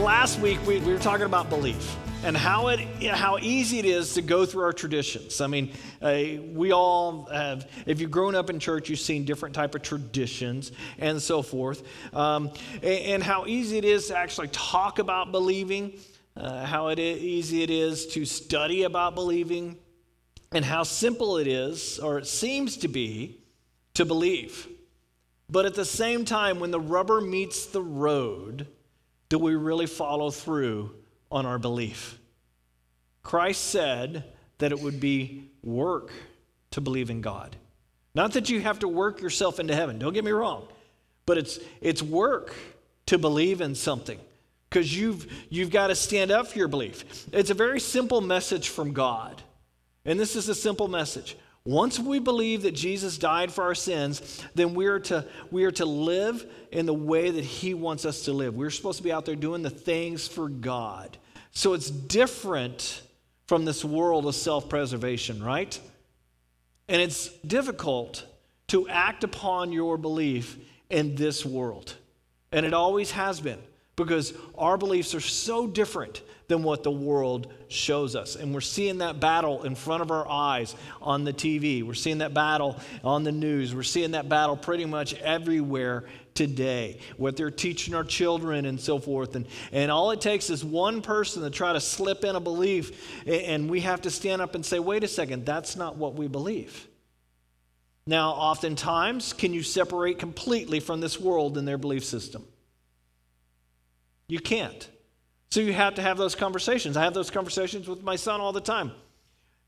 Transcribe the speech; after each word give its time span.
last 0.00 0.40
week 0.40 0.58
we, 0.66 0.78
we 0.80 0.92
were 0.94 0.98
talking 0.98 1.26
about 1.26 1.50
belief 1.50 1.96
and 2.24 2.34
how 2.34 2.68
it 2.68 2.80
how 3.06 3.36
easy 3.38 3.78
it 3.78 3.84
is 3.84 4.14
to 4.14 4.22
go 4.22 4.46
through 4.46 4.64
our 4.64 4.72
traditions. 4.72 5.42
I 5.42 5.46
mean, 5.46 5.72
uh, 6.00 6.22
we 6.52 6.72
all 6.72 7.26
have. 7.26 7.70
If 7.84 8.00
you've 8.00 8.10
grown 8.10 8.34
up 8.34 8.48
in 8.48 8.58
church, 8.58 8.88
you've 8.88 9.00
seen 9.00 9.26
different 9.26 9.54
type 9.54 9.74
of 9.74 9.82
traditions 9.82 10.72
and 10.98 11.20
so 11.20 11.42
forth, 11.42 11.82
um, 12.14 12.50
and, 12.76 12.84
and, 12.84 13.22
how 13.22 13.46
easy 13.46 13.76
it 13.76 13.84
is 13.84 14.08
to 14.08 14.16
actually 14.16 14.48
talk 14.48 14.98
about 14.98 15.32
believing, 15.32 15.92
uh, 16.34 16.64
how 16.64 16.88
it 16.88 16.98
easy 16.98 17.62
it 17.62 17.70
is 17.70 18.06
to 18.08 18.24
study 18.24 18.84
about 18.84 19.14
believing, 19.14 19.76
and 20.52 20.64
how 20.64 20.82
simple 20.82 21.36
it 21.36 21.46
is, 21.46 21.98
or 21.98 22.18
it 22.18 22.26
seems 22.26 22.78
to 22.78 22.88
be, 22.88 23.40
to 23.94 24.06
believe. 24.06 24.66
But 25.50 25.66
at 25.66 25.74
the 25.74 25.84
same 25.84 26.24
time, 26.24 26.58
when 26.58 26.70
the 26.70 26.80
rubber 26.80 27.20
meets 27.20 27.66
the 27.66 27.82
road, 27.82 28.66
do 29.30 29.38
we 29.38 29.54
really 29.54 29.86
follow 29.86 30.30
through 30.30 30.94
on 31.30 31.46
our 31.46 31.58
belief? 31.58 32.18
Christ 33.22 33.64
said 33.64 34.24
that 34.58 34.72
it 34.72 34.80
would 34.80 35.00
be 35.00 35.48
work 35.62 36.10
to 36.72 36.82
believe 36.82 37.08
in 37.08 37.22
God. 37.22 37.56
Not 38.14 38.32
that 38.32 38.50
you 38.50 38.60
have 38.60 38.80
to 38.80 38.88
work 38.88 39.22
yourself 39.22 39.58
into 39.58 39.74
heaven, 39.74 39.98
don't 39.98 40.12
get 40.12 40.24
me 40.24 40.32
wrong, 40.32 40.68
but 41.24 41.38
it's, 41.38 41.58
it's 41.80 42.02
work 42.02 42.54
to 43.06 43.16
believe 43.16 43.60
in 43.60 43.74
something 43.74 44.18
because 44.68 44.94
you've, 44.96 45.26
you've 45.48 45.70
got 45.70 45.86
to 45.86 45.94
stand 45.94 46.30
up 46.30 46.48
for 46.48 46.58
your 46.58 46.68
belief. 46.68 47.26
It's 47.32 47.50
a 47.50 47.54
very 47.54 47.80
simple 47.80 48.20
message 48.20 48.68
from 48.68 48.92
God. 48.92 49.42
And 50.04 50.18
this 50.18 50.36
is 50.36 50.48
a 50.48 50.54
simple 50.54 50.88
message 50.88 51.36
once 51.64 51.98
we 51.98 52.18
believe 52.18 52.62
that 52.62 52.74
Jesus 52.74 53.18
died 53.18 53.52
for 53.52 53.64
our 53.64 53.74
sins, 53.74 54.42
then 54.54 54.74
we 54.74 54.86
are 54.86 55.00
to, 55.00 55.26
we 55.50 55.64
are 55.64 55.70
to 55.72 55.84
live 55.84 56.46
in 56.72 56.86
the 56.86 56.94
way 56.94 57.30
that 57.30 57.44
He 57.44 57.74
wants 57.74 58.04
us 58.04 58.24
to 58.24 58.32
live. 58.32 58.54
We're 58.54 58.70
supposed 58.70 58.98
to 58.98 59.04
be 59.04 59.12
out 59.12 59.26
there 59.26 59.36
doing 59.36 59.62
the 59.62 59.70
things 59.70 60.26
for 60.26 60.48
God. 60.48 61.18
So 61.52 61.74
it's 61.74 61.90
different 61.90 63.02
from 63.46 63.64
this 63.64 63.84
world 63.84 64.26
of 64.26 64.34
self 64.34 64.68
preservation, 64.68 65.42
right? 65.42 65.78
And 66.88 67.02
it's 67.02 67.28
difficult 67.38 68.24
to 68.68 68.88
act 68.88 69.22
upon 69.24 69.72
your 69.72 69.98
belief 69.98 70.56
in 70.88 71.14
this 71.14 71.44
world. 71.44 71.94
And 72.52 72.64
it 72.64 72.72
always 72.72 73.10
has 73.10 73.40
been 73.40 73.58
because 73.96 74.32
our 74.56 74.78
beliefs 74.78 75.14
are 75.14 75.20
so 75.20 75.66
different 75.66 76.22
than 76.50 76.64
what 76.64 76.82
the 76.82 76.90
world 76.90 77.46
shows 77.68 78.16
us. 78.16 78.34
And 78.34 78.52
we're 78.52 78.60
seeing 78.60 78.98
that 78.98 79.20
battle 79.20 79.62
in 79.62 79.76
front 79.76 80.02
of 80.02 80.10
our 80.10 80.28
eyes 80.28 80.74
on 81.00 81.22
the 81.22 81.32
TV. 81.32 81.84
We're 81.84 81.94
seeing 81.94 82.18
that 82.18 82.34
battle 82.34 82.78
on 83.04 83.22
the 83.22 83.30
news. 83.30 83.72
We're 83.72 83.84
seeing 83.84 84.10
that 84.10 84.28
battle 84.28 84.56
pretty 84.56 84.84
much 84.84 85.14
everywhere 85.14 86.04
today, 86.34 86.98
what 87.16 87.36
they're 87.36 87.52
teaching 87.52 87.94
our 87.94 88.02
children 88.02 88.66
and 88.66 88.80
so 88.80 88.98
forth. 88.98 89.36
And, 89.36 89.46
and 89.70 89.92
all 89.92 90.10
it 90.10 90.20
takes 90.20 90.50
is 90.50 90.64
one 90.64 91.02
person 91.02 91.42
to 91.42 91.50
try 91.50 91.72
to 91.72 91.80
slip 91.80 92.24
in 92.24 92.34
a 92.34 92.40
belief, 92.40 93.24
and 93.26 93.70
we 93.70 93.80
have 93.80 94.02
to 94.02 94.10
stand 94.10 94.42
up 94.42 94.56
and 94.56 94.66
say, 94.66 94.80
wait 94.80 95.04
a 95.04 95.08
second, 95.08 95.46
that's 95.46 95.76
not 95.76 95.96
what 95.96 96.14
we 96.14 96.26
believe. 96.26 96.88
Now, 98.06 98.30
oftentimes, 98.30 99.32
can 99.34 99.52
you 99.52 99.62
separate 99.62 100.18
completely 100.18 100.80
from 100.80 101.00
this 101.00 101.20
world 101.20 101.56
and 101.58 101.68
their 101.68 101.78
belief 101.78 102.04
system? 102.04 102.44
You 104.26 104.40
can't. 104.40 104.88
So 105.50 105.60
you 105.60 105.72
have 105.72 105.96
to 105.96 106.02
have 106.02 106.16
those 106.16 106.36
conversations. 106.36 106.96
I 106.96 107.02
have 107.02 107.14
those 107.14 107.30
conversations 107.30 107.88
with 107.88 108.02
my 108.04 108.14
son 108.16 108.40
all 108.40 108.52
the 108.52 108.60
time. 108.60 108.92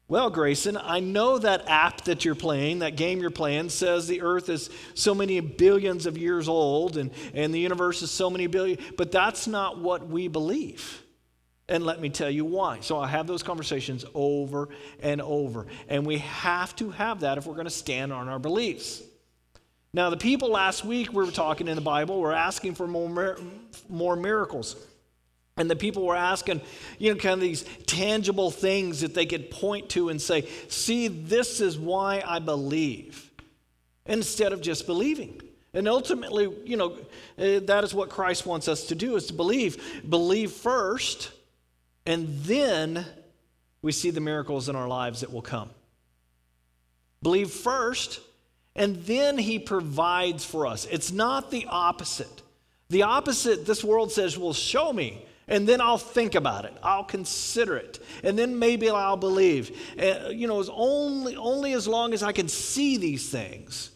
Well, 0.07 0.31
Grayson, 0.31 0.77
I 0.77 1.01
know 1.01 1.39
that 1.39 1.69
app 1.69 2.03
that 2.03 2.25
you're 2.25 2.35
playing, 2.35 2.81
that 2.81 2.97
game 2.97 3.21
you're 3.21 3.31
playing, 3.31 3.71
says 3.71 4.07
the 4.07 4.23
earth 4.23 4.49
is 4.49 4.71
so 4.95 5.15
many 5.15 5.41
billions 5.41 6.07
of 6.07 6.19
years 6.19 6.49
old 6.49 6.99
and, 6.99 7.11
and 7.35 7.53
the 7.53 7.59
universe 7.59 8.03
is 8.03 8.11
so 8.11 8.29
many 8.29 8.47
billion, 8.47 8.79
but 8.97 9.11
that's 9.11 9.47
not 9.47 9.79
what 9.79 10.07
we 10.07 10.29
believe. 10.29 11.03
And 11.69 11.85
let 11.85 12.01
me 12.01 12.11
tell 12.11 12.31
you 12.31 12.45
why. 12.45 12.81
So 12.81 13.01
I 13.01 13.09
have 13.09 13.27
those 13.27 13.43
conversations 13.43 14.05
over 14.13 14.69
and 15.01 15.23
over. 15.23 15.67
And 15.89 16.05
we 16.05 16.19
have 16.19 16.77
to 16.77 16.91
have 16.91 17.21
that 17.21 17.39
if 17.39 17.47
we're 17.47 17.55
going 17.55 17.65
to 17.65 17.71
stand 17.71 18.13
on 18.13 18.29
our 18.29 18.39
beliefs. 18.39 19.03
Now, 19.95 20.11
the 20.11 20.17
people 20.17 20.51
last 20.51 20.85
week 20.85 21.13
we 21.13 21.25
were 21.25 21.31
talking 21.31 21.69
in 21.69 21.75
the 21.75 21.81
Bible 21.81 22.21
were 22.21 22.35
asking 22.35 22.75
for 22.75 22.87
more, 22.87 23.39
more 23.89 24.17
miracles. 24.17 24.77
And 25.57 25.71
the 25.71 25.77
people 25.77 26.07
were 26.07 26.17
asking, 26.17 26.63
you 26.99 27.13
know, 27.13 27.21
kind 27.21 27.35
of 27.35 27.41
these 27.41 27.65
tangible 27.87 28.51
things 28.51 29.03
that 29.03 29.15
they 29.15 29.27
could 29.27 29.51
point 29.51 29.91
to 29.91 30.09
and 30.09 30.21
say, 30.21 30.49
see, 30.69 31.09
this 31.09 31.61
is 31.61 31.79
why 31.79 32.23
I 32.27 32.39
believe, 32.39 33.31
instead 34.07 34.53
of 34.53 34.63
just 34.63 34.87
believing. 34.87 35.41
And 35.75 35.89
ultimately, 35.89 36.51
you 36.65 36.77
know, 36.77 36.97
eh, 37.39 37.61
that 37.65 37.85
is 37.85 37.95
what 37.95 38.09
Christ 38.09 38.47
wants 38.47 38.69
us 38.69 38.87
to 38.87 38.95
do 38.95 39.17
is 39.17 39.27
to 39.27 39.35
believe. 39.35 40.03
Believe 40.09 40.53
first, 40.53 41.33
and 42.07 42.29
then 42.41 43.05
we 43.83 43.93
see 43.93 44.11
the 44.11 44.21
miracles 44.21 44.69
in 44.69 44.77
our 44.77 44.89
lives 44.89 45.21
that 45.21 45.33
will 45.33 45.43
come. 45.43 45.71
Believe 47.23 47.51
first, 47.51 48.21
and 48.75 48.97
then 49.05 49.37
he 49.37 49.59
provides 49.59 50.45
for 50.45 50.67
us. 50.67 50.87
It's 50.91 51.13
not 51.13 51.51
the 51.51 51.67
opposite. 51.69 52.43
The 52.89 53.03
opposite, 53.03 53.67
this 53.67 53.85
world 53.85 54.13
says, 54.13 54.39
will 54.39 54.55
show 54.55 54.93
me 54.93 55.25
and 55.53 55.69
then 55.69 55.83
I'll 55.83 55.99
think 55.99 56.35
about 56.35 56.65
it. 56.65 56.75
I'll 56.83 57.05
consider 57.05 57.77
it. 57.77 58.03
And 58.25 58.39
then 58.39 58.59
maybe 58.59 58.89
I'll 58.89 59.19
believe. 59.19 59.79
Uh, 60.01 60.31
you 60.31 60.47
know, 60.47 60.59
it's 60.59 60.71
only, 60.73 61.37
only 61.37 61.75
as 61.75 61.87
long 61.87 62.15
as 62.15 62.23
I 62.23 62.33
can 62.33 62.49
see 62.49 62.97
these 62.97 63.29
things. 63.29 63.91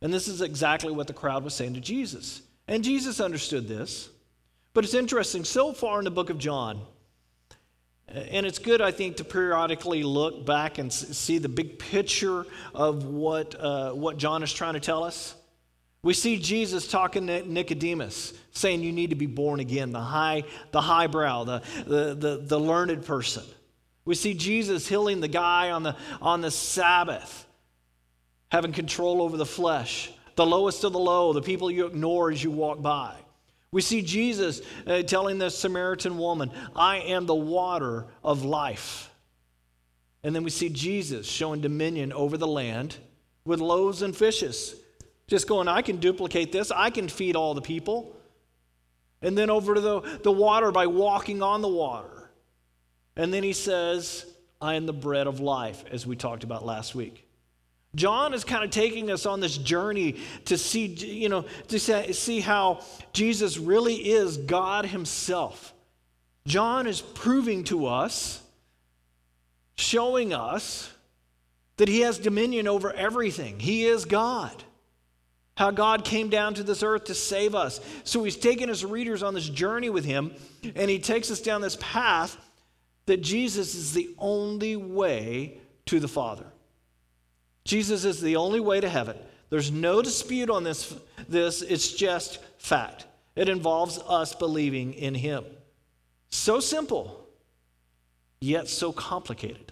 And 0.00 0.14
this 0.14 0.28
is 0.28 0.40
exactly 0.40 0.92
what 0.92 1.08
the 1.08 1.12
crowd 1.12 1.42
was 1.42 1.52
saying 1.52 1.74
to 1.74 1.80
Jesus. 1.80 2.42
And 2.68 2.84
Jesus 2.84 3.18
understood 3.18 3.66
this. 3.66 4.08
But 4.72 4.84
it's 4.84 4.94
interesting, 4.94 5.42
so 5.42 5.72
far 5.72 5.98
in 5.98 6.04
the 6.04 6.12
book 6.12 6.30
of 6.30 6.38
John, 6.38 6.80
uh, 8.08 8.20
and 8.20 8.46
it's 8.46 8.60
good, 8.60 8.80
I 8.80 8.92
think, 8.92 9.16
to 9.16 9.24
periodically 9.24 10.04
look 10.04 10.46
back 10.46 10.78
and 10.78 10.92
see 10.92 11.38
the 11.38 11.48
big 11.48 11.80
picture 11.80 12.46
of 12.72 13.04
what, 13.04 13.56
uh, 13.58 13.94
what 13.94 14.16
John 14.16 14.44
is 14.44 14.52
trying 14.52 14.74
to 14.74 14.80
tell 14.80 15.02
us. 15.02 15.34
We 16.04 16.14
see 16.14 16.38
Jesus 16.38 16.88
talking 16.88 17.28
to 17.28 17.48
Nicodemus, 17.48 18.34
saying 18.50 18.82
you 18.82 18.92
need 18.92 19.10
to 19.10 19.16
be 19.16 19.26
born 19.26 19.60
again, 19.60 19.92
the 19.92 20.00
high, 20.00 20.42
the 20.72 20.80
highbrow, 20.80 21.44
the, 21.44 21.62
the, 21.86 22.14
the, 22.14 22.36
the 22.42 22.58
learned 22.58 23.04
person. 23.06 23.44
We 24.04 24.16
see 24.16 24.34
Jesus 24.34 24.88
healing 24.88 25.20
the 25.20 25.28
guy 25.28 25.70
on 25.70 25.84
the, 25.84 25.96
on 26.20 26.40
the 26.40 26.50
Sabbath, 26.50 27.46
having 28.50 28.72
control 28.72 29.22
over 29.22 29.36
the 29.36 29.46
flesh, 29.46 30.10
the 30.34 30.44
lowest 30.44 30.82
of 30.82 30.92
the 30.92 30.98
low, 30.98 31.32
the 31.32 31.40
people 31.40 31.70
you 31.70 31.86
ignore 31.86 32.32
as 32.32 32.42
you 32.42 32.50
walk 32.50 32.82
by. 32.82 33.14
We 33.70 33.80
see 33.80 34.02
Jesus 34.02 34.60
uh, 34.86 35.02
telling 35.02 35.38
the 35.38 35.50
Samaritan 35.50 36.18
woman, 36.18 36.50
I 36.74 36.98
am 36.98 37.26
the 37.26 37.34
water 37.34 38.06
of 38.24 38.44
life. 38.44 39.08
And 40.24 40.34
then 40.34 40.42
we 40.42 40.50
see 40.50 40.68
Jesus 40.68 41.26
showing 41.26 41.60
dominion 41.60 42.12
over 42.12 42.36
the 42.36 42.46
land 42.46 42.96
with 43.44 43.60
loaves 43.60 44.02
and 44.02 44.16
fishes. 44.16 44.74
Just 45.28 45.48
going, 45.48 45.68
I 45.68 45.82
can 45.82 45.96
duplicate 45.98 46.52
this, 46.52 46.70
I 46.70 46.90
can 46.90 47.08
feed 47.08 47.36
all 47.36 47.54
the 47.54 47.62
people. 47.62 48.16
And 49.22 49.38
then 49.38 49.50
over 49.50 49.74
to 49.74 49.80
the, 49.80 50.00
the 50.22 50.32
water 50.32 50.72
by 50.72 50.86
walking 50.86 51.42
on 51.42 51.62
the 51.62 51.68
water. 51.68 52.30
And 53.16 53.32
then 53.32 53.42
he 53.42 53.52
says, 53.52 54.26
I 54.60 54.74
am 54.74 54.86
the 54.86 54.92
bread 54.92 55.26
of 55.26 55.40
life, 55.40 55.84
as 55.90 56.06
we 56.06 56.16
talked 56.16 56.44
about 56.44 56.64
last 56.64 56.94
week. 56.94 57.26
John 57.94 58.32
is 58.32 58.42
kind 58.42 58.64
of 58.64 58.70
taking 58.70 59.10
us 59.10 59.26
on 59.26 59.40
this 59.40 59.58
journey 59.58 60.16
to 60.46 60.56
see, 60.56 60.86
you 60.86 61.28
know, 61.28 61.44
to 61.68 61.78
see 61.78 62.40
how 62.40 62.80
Jesus 63.12 63.58
really 63.58 63.96
is 63.96 64.38
God 64.38 64.86
Himself. 64.86 65.74
John 66.46 66.86
is 66.86 67.02
proving 67.02 67.64
to 67.64 67.86
us, 67.86 68.42
showing 69.76 70.32
us 70.32 70.90
that 71.76 71.88
He 71.88 72.00
has 72.00 72.18
dominion 72.18 72.66
over 72.66 72.92
everything. 72.92 73.60
He 73.60 73.84
is 73.84 74.06
God 74.06 74.64
how 75.54 75.70
God 75.70 76.04
came 76.04 76.28
down 76.28 76.54
to 76.54 76.62
this 76.62 76.82
earth 76.82 77.04
to 77.04 77.14
save 77.14 77.54
us. 77.54 77.80
So 78.04 78.24
he's 78.24 78.36
taken 78.36 78.68
his 78.68 78.84
readers 78.84 79.22
on 79.22 79.34
this 79.34 79.48
journey 79.48 79.90
with 79.90 80.04
him, 80.04 80.34
and 80.74 80.90
he 80.90 80.98
takes 80.98 81.30
us 81.30 81.40
down 81.40 81.60
this 81.60 81.76
path 81.80 82.36
that 83.06 83.20
Jesus 83.20 83.74
is 83.74 83.92
the 83.92 84.14
only 84.18 84.76
way 84.76 85.58
to 85.86 86.00
the 86.00 86.08
Father. 86.08 86.46
Jesus 87.64 88.04
is 88.04 88.20
the 88.20 88.36
only 88.36 88.60
way 88.60 88.80
to 88.80 88.88
heaven. 88.88 89.16
There's 89.50 89.70
no 89.70 90.00
dispute 90.00 90.50
on 90.50 90.64
this, 90.64 90.94
this 91.28 91.62
it's 91.62 91.92
just 91.92 92.38
fact. 92.58 93.06
It 93.36 93.48
involves 93.48 93.98
us 93.98 94.34
believing 94.34 94.94
in 94.94 95.14
him. 95.14 95.44
So 96.30 96.60
simple, 96.60 97.26
yet 98.40 98.68
so 98.68 98.92
complicated. 98.92 99.71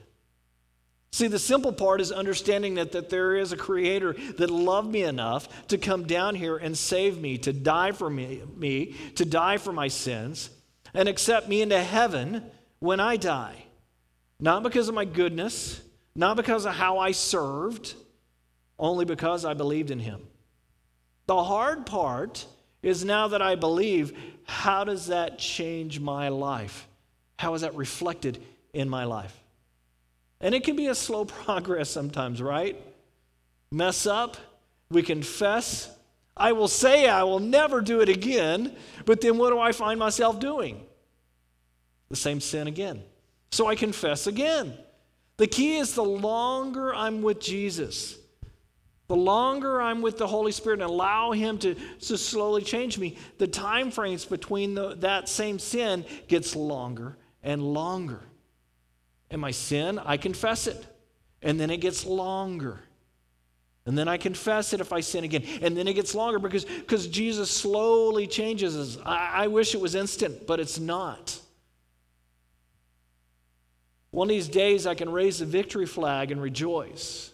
See, 1.12 1.26
the 1.26 1.38
simple 1.38 1.72
part 1.72 2.00
is 2.00 2.12
understanding 2.12 2.74
that, 2.76 2.92
that 2.92 3.10
there 3.10 3.34
is 3.34 3.52
a 3.52 3.56
creator 3.56 4.14
that 4.38 4.48
loved 4.48 4.90
me 4.90 5.02
enough 5.02 5.66
to 5.68 5.76
come 5.76 6.04
down 6.06 6.36
here 6.36 6.56
and 6.56 6.76
save 6.78 7.20
me, 7.20 7.36
to 7.38 7.52
die 7.52 7.92
for 7.92 8.08
me, 8.08 8.42
me, 8.56 8.94
to 9.16 9.24
die 9.24 9.56
for 9.56 9.72
my 9.72 9.88
sins, 9.88 10.50
and 10.94 11.08
accept 11.08 11.48
me 11.48 11.62
into 11.62 11.80
heaven 11.82 12.44
when 12.78 13.00
I 13.00 13.16
die. 13.16 13.64
Not 14.38 14.62
because 14.62 14.88
of 14.88 14.94
my 14.94 15.04
goodness, 15.04 15.80
not 16.14 16.36
because 16.36 16.64
of 16.64 16.74
how 16.74 16.98
I 16.98 17.10
served, 17.10 17.94
only 18.78 19.04
because 19.04 19.44
I 19.44 19.54
believed 19.54 19.90
in 19.90 19.98
him. 19.98 20.22
The 21.26 21.42
hard 21.42 21.86
part 21.86 22.46
is 22.82 23.04
now 23.04 23.28
that 23.28 23.42
I 23.42 23.56
believe, 23.56 24.16
how 24.44 24.84
does 24.84 25.08
that 25.08 25.38
change 25.38 26.00
my 26.00 26.28
life? 26.28 26.86
How 27.36 27.54
is 27.54 27.62
that 27.62 27.74
reflected 27.74 28.42
in 28.72 28.88
my 28.88 29.04
life? 29.04 29.39
And 30.40 30.54
it 30.54 30.64
can 30.64 30.76
be 30.76 30.86
a 30.86 30.94
slow 30.94 31.24
progress 31.26 31.90
sometimes, 31.90 32.40
right? 32.40 32.80
Mess 33.70 34.06
up, 34.06 34.36
we 34.90 35.02
confess. 35.02 35.90
I 36.36 36.52
will 36.52 36.68
say 36.68 37.08
I 37.08 37.22
will 37.24 37.38
never 37.38 37.80
do 37.80 38.00
it 38.00 38.08
again, 38.08 38.76
but 39.04 39.20
then 39.20 39.36
what 39.36 39.50
do 39.50 39.58
I 39.58 39.72
find 39.72 39.98
myself 39.98 40.40
doing? 40.40 40.84
The 42.08 42.16
same 42.16 42.40
sin 42.40 42.66
again. 42.66 43.02
So 43.52 43.66
I 43.66 43.74
confess 43.74 44.26
again. 44.26 44.76
The 45.36 45.46
key 45.46 45.76
is 45.76 45.94
the 45.94 46.04
longer 46.04 46.94
I'm 46.94 47.22
with 47.22 47.40
Jesus, 47.40 48.18
the 49.06 49.16
longer 49.16 49.80
I'm 49.80 50.02
with 50.02 50.18
the 50.18 50.26
Holy 50.26 50.52
Spirit 50.52 50.80
and 50.80 50.90
allow 50.90 51.32
Him 51.32 51.58
to, 51.58 51.74
to 51.74 52.18
slowly 52.18 52.62
change 52.62 52.98
me, 52.98 53.16
the 53.38 53.46
time 53.46 53.90
frames 53.90 54.24
between 54.24 54.74
the, 54.74 54.96
that 54.96 55.28
same 55.28 55.58
sin 55.58 56.04
gets 56.28 56.54
longer 56.54 57.16
and 57.42 57.62
longer. 57.62 58.20
And 59.30 59.40
my 59.40 59.50
sin, 59.50 59.98
I 59.98 60.16
confess 60.16 60.66
it. 60.66 60.86
And 61.42 61.58
then 61.58 61.70
it 61.70 61.78
gets 61.78 62.04
longer. 62.04 62.80
And 63.86 63.96
then 63.96 64.08
I 64.08 64.18
confess 64.18 64.72
it 64.72 64.80
if 64.80 64.92
I 64.92 65.00
sin 65.00 65.24
again. 65.24 65.44
And 65.62 65.76
then 65.76 65.88
it 65.88 65.94
gets 65.94 66.14
longer 66.14 66.38
because 66.38 66.64
because 66.64 67.06
Jesus 67.08 67.50
slowly 67.50 68.26
changes 68.26 68.76
us. 68.76 68.98
I, 69.04 69.44
I 69.44 69.46
wish 69.46 69.74
it 69.74 69.80
was 69.80 69.94
instant, 69.94 70.46
but 70.46 70.60
it's 70.60 70.78
not. 70.78 71.38
One 74.10 74.26
of 74.26 74.30
these 74.30 74.48
days 74.48 74.86
I 74.86 74.94
can 74.94 75.10
raise 75.10 75.38
the 75.38 75.46
victory 75.46 75.86
flag 75.86 76.30
and 76.30 76.42
rejoice. 76.42 77.29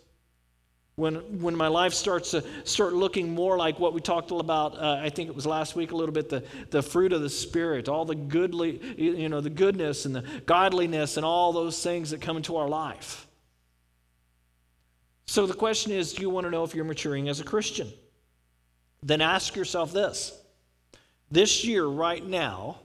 When, 0.96 1.42
when 1.42 1.54
my 1.54 1.68
life 1.68 1.92
starts 1.92 2.30
to 2.30 2.42
start 2.64 2.94
looking 2.94 3.34
more 3.34 3.58
like 3.58 3.78
what 3.78 3.92
we 3.92 4.00
talked 4.00 4.30
about, 4.30 4.78
uh, 4.78 4.98
I 5.02 5.10
think 5.10 5.28
it 5.28 5.36
was 5.36 5.44
last 5.44 5.76
week 5.76 5.92
a 5.92 5.96
little 5.96 6.14
bit, 6.14 6.30
the, 6.30 6.42
the 6.70 6.82
fruit 6.82 7.12
of 7.12 7.20
the 7.20 7.28
Spirit, 7.28 7.90
all 7.90 8.06
the 8.06 8.14
goodly, 8.14 8.80
you 8.96 9.28
know, 9.28 9.42
the 9.42 9.50
goodness 9.50 10.06
and 10.06 10.14
the 10.14 10.24
godliness 10.46 11.18
and 11.18 11.26
all 11.26 11.52
those 11.52 11.82
things 11.82 12.10
that 12.10 12.22
come 12.22 12.38
into 12.38 12.56
our 12.56 12.66
life. 12.66 13.26
So 15.26 15.46
the 15.46 15.52
question 15.52 15.92
is 15.92 16.14
do 16.14 16.22
you 16.22 16.30
want 16.30 16.46
to 16.46 16.50
know 16.50 16.64
if 16.64 16.74
you're 16.74 16.84
maturing 16.84 17.28
as 17.28 17.40
a 17.40 17.44
Christian? 17.44 17.92
Then 19.02 19.20
ask 19.20 19.54
yourself 19.54 19.92
this 19.92 20.32
this 21.30 21.64
year, 21.64 21.84
right 21.84 22.24
now, 22.24 22.78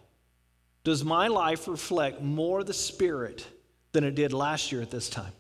does 0.84 1.06
my 1.06 1.28
life 1.28 1.68
reflect 1.68 2.22
more 2.22 2.64
the 2.64 2.74
Spirit 2.74 3.46
than 3.94 4.04
it 4.04 4.16
did 4.16 4.34
last 4.34 4.72
year 4.72 4.82
at 4.82 4.92
this 4.92 5.10
time? 5.10 5.32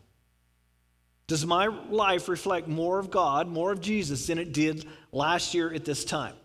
Does 1.31 1.45
my 1.45 1.67
life 1.67 2.27
reflect 2.27 2.67
more 2.67 2.99
of 2.99 3.09
God, 3.09 3.47
more 3.47 3.71
of 3.71 3.79
Jesus 3.79 4.27
than 4.27 4.37
it 4.37 4.51
did 4.51 4.85
last 5.13 5.53
year 5.53 5.73
at 5.73 5.85
this 5.85 6.03
time? 6.03 6.35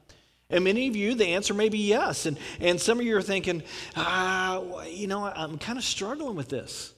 And 0.48 0.62
many 0.62 0.86
of 0.86 0.94
you, 0.94 1.16
the 1.16 1.26
answer 1.26 1.54
may 1.54 1.68
be 1.68 1.88
yes. 1.88 2.24
And, 2.24 2.38
and 2.60 2.80
some 2.80 3.00
of 3.00 3.04
you 3.04 3.16
are 3.16 3.20
thinking, 3.20 3.64
ah, 3.96 4.84
you 4.84 5.08
know, 5.08 5.24
I'm 5.24 5.58
kind 5.58 5.76
of 5.76 5.82
struggling 5.82 6.36
with 6.36 6.48
this. 6.48 6.94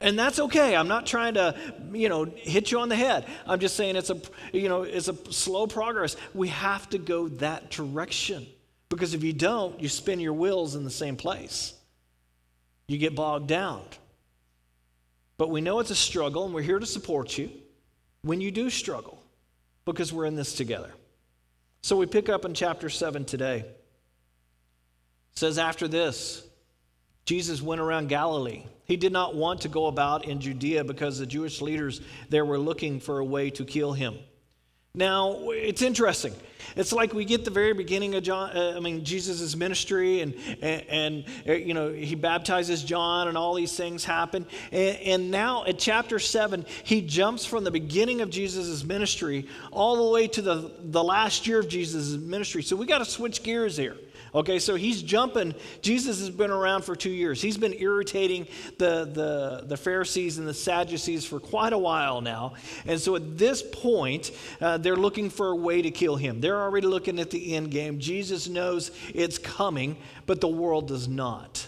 And 0.00 0.18
that's 0.18 0.38
okay. 0.38 0.74
I'm 0.74 0.88
not 0.88 1.04
trying 1.04 1.34
to, 1.34 1.54
you 1.92 2.08
know, 2.08 2.24
hit 2.24 2.72
you 2.72 2.80
on 2.80 2.88
the 2.88 2.96
head. 2.96 3.26
I'm 3.46 3.60
just 3.60 3.76
saying 3.76 3.96
it's 3.96 4.08
a, 4.08 4.18
you 4.54 4.70
know, 4.70 4.84
it's 4.84 5.08
a 5.08 5.30
slow 5.30 5.66
progress. 5.66 6.16
We 6.32 6.48
have 6.48 6.88
to 6.88 6.98
go 6.98 7.28
that 7.28 7.68
direction. 7.68 8.46
Because 8.88 9.12
if 9.12 9.22
you 9.22 9.34
don't, 9.34 9.78
you 9.78 9.90
spin 9.90 10.18
your 10.18 10.32
wheels 10.32 10.76
in 10.76 10.84
the 10.84 10.90
same 10.90 11.16
place. 11.16 11.74
You 12.86 12.96
get 12.96 13.14
bogged 13.14 13.48
down. 13.48 13.82
But 15.38 15.50
we 15.50 15.60
know 15.60 15.78
it's 15.78 15.90
a 15.90 15.96
struggle, 15.96 16.44
and 16.44 16.52
we're 16.52 16.62
here 16.62 16.80
to 16.80 16.86
support 16.86 17.38
you 17.38 17.50
when 18.22 18.40
you 18.40 18.50
do 18.50 18.68
struggle 18.68 19.22
because 19.84 20.12
we're 20.12 20.26
in 20.26 20.36
this 20.36 20.52
together. 20.52 20.92
So 21.80 21.96
we 21.96 22.06
pick 22.06 22.28
up 22.28 22.44
in 22.44 22.52
chapter 22.52 22.90
7 22.90 23.24
today. 23.24 23.60
It 23.60 23.74
says, 25.32 25.56
After 25.56 25.88
this, 25.88 26.42
Jesus 27.24 27.62
went 27.62 27.80
around 27.80 28.08
Galilee. 28.08 28.64
He 28.84 28.96
did 28.96 29.12
not 29.12 29.36
want 29.36 29.60
to 29.60 29.68
go 29.68 29.86
about 29.86 30.24
in 30.24 30.40
Judea 30.40 30.82
because 30.82 31.18
the 31.18 31.26
Jewish 31.26 31.60
leaders 31.60 32.00
there 32.28 32.44
were 32.44 32.58
looking 32.58 33.00
for 33.00 33.20
a 33.20 33.24
way 33.24 33.50
to 33.50 33.64
kill 33.64 33.92
him. 33.92 34.18
Now, 34.94 35.50
it's 35.50 35.82
interesting. 35.82 36.34
It's 36.76 36.92
like 36.92 37.12
we 37.12 37.24
get 37.24 37.44
the 37.44 37.50
very 37.50 37.72
beginning 37.72 38.14
of 38.14 38.22
John, 38.22 38.56
uh, 38.56 38.74
I 38.76 38.80
mean, 38.80 39.04
Jesus' 39.04 39.56
ministry, 39.56 40.20
and, 40.20 40.34
and, 40.62 40.84
and, 40.88 41.24
uh, 41.48 41.52
you 41.52 41.74
know, 41.74 41.92
he 41.92 42.14
baptizes 42.14 42.82
John, 42.82 43.28
and 43.28 43.36
all 43.36 43.54
these 43.54 43.76
things 43.76 44.04
happen. 44.04 44.46
And, 44.70 44.96
and 44.98 45.30
now 45.30 45.64
at 45.64 45.78
chapter 45.78 46.18
7, 46.18 46.66
he 46.84 47.02
jumps 47.02 47.44
from 47.44 47.64
the 47.64 47.70
beginning 47.70 48.20
of 48.20 48.30
Jesus' 48.30 48.84
ministry 48.84 49.48
all 49.72 49.96
the 49.96 50.12
way 50.12 50.28
to 50.28 50.42
the, 50.42 50.72
the 50.78 51.02
last 51.02 51.46
year 51.46 51.58
of 51.58 51.68
Jesus' 51.68 52.10
ministry. 52.16 52.62
So 52.62 52.76
we 52.76 52.86
got 52.86 52.98
to 52.98 53.04
switch 53.04 53.42
gears 53.42 53.76
here. 53.76 53.96
Okay, 54.34 54.58
so 54.58 54.74
he's 54.74 55.02
jumping. 55.02 55.54
Jesus 55.80 56.20
has 56.20 56.30
been 56.30 56.50
around 56.50 56.82
for 56.82 56.94
two 56.94 57.10
years. 57.10 57.40
He's 57.40 57.56
been 57.56 57.74
irritating 57.74 58.46
the, 58.78 59.04
the, 59.04 59.64
the 59.66 59.76
Pharisees 59.76 60.38
and 60.38 60.46
the 60.46 60.54
Sadducees 60.54 61.24
for 61.24 61.40
quite 61.40 61.72
a 61.72 61.78
while 61.78 62.20
now. 62.20 62.54
And 62.86 63.00
so 63.00 63.16
at 63.16 63.38
this 63.38 63.62
point, 63.62 64.30
uh, 64.60 64.78
they're 64.78 64.96
looking 64.96 65.30
for 65.30 65.48
a 65.48 65.56
way 65.56 65.82
to 65.82 65.90
kill 65.90 66.16
him. 66.16 66.40
They're 66.40 66.60
already 66.60 66.86
looking 66.86 67.18
at 67.18 67.30
the 67.30 67.54
end 67.54 67.70
game. 67.70 67.98
Jesus 67.98 68.48
knows 68.48 68.90
it's 69.14 69.38
coming, 69.38 69.96
but 70.26 70.40
the 70.40 70.48
world 70.48 70.88
does 70.88 71.08
not. 71.08 71.66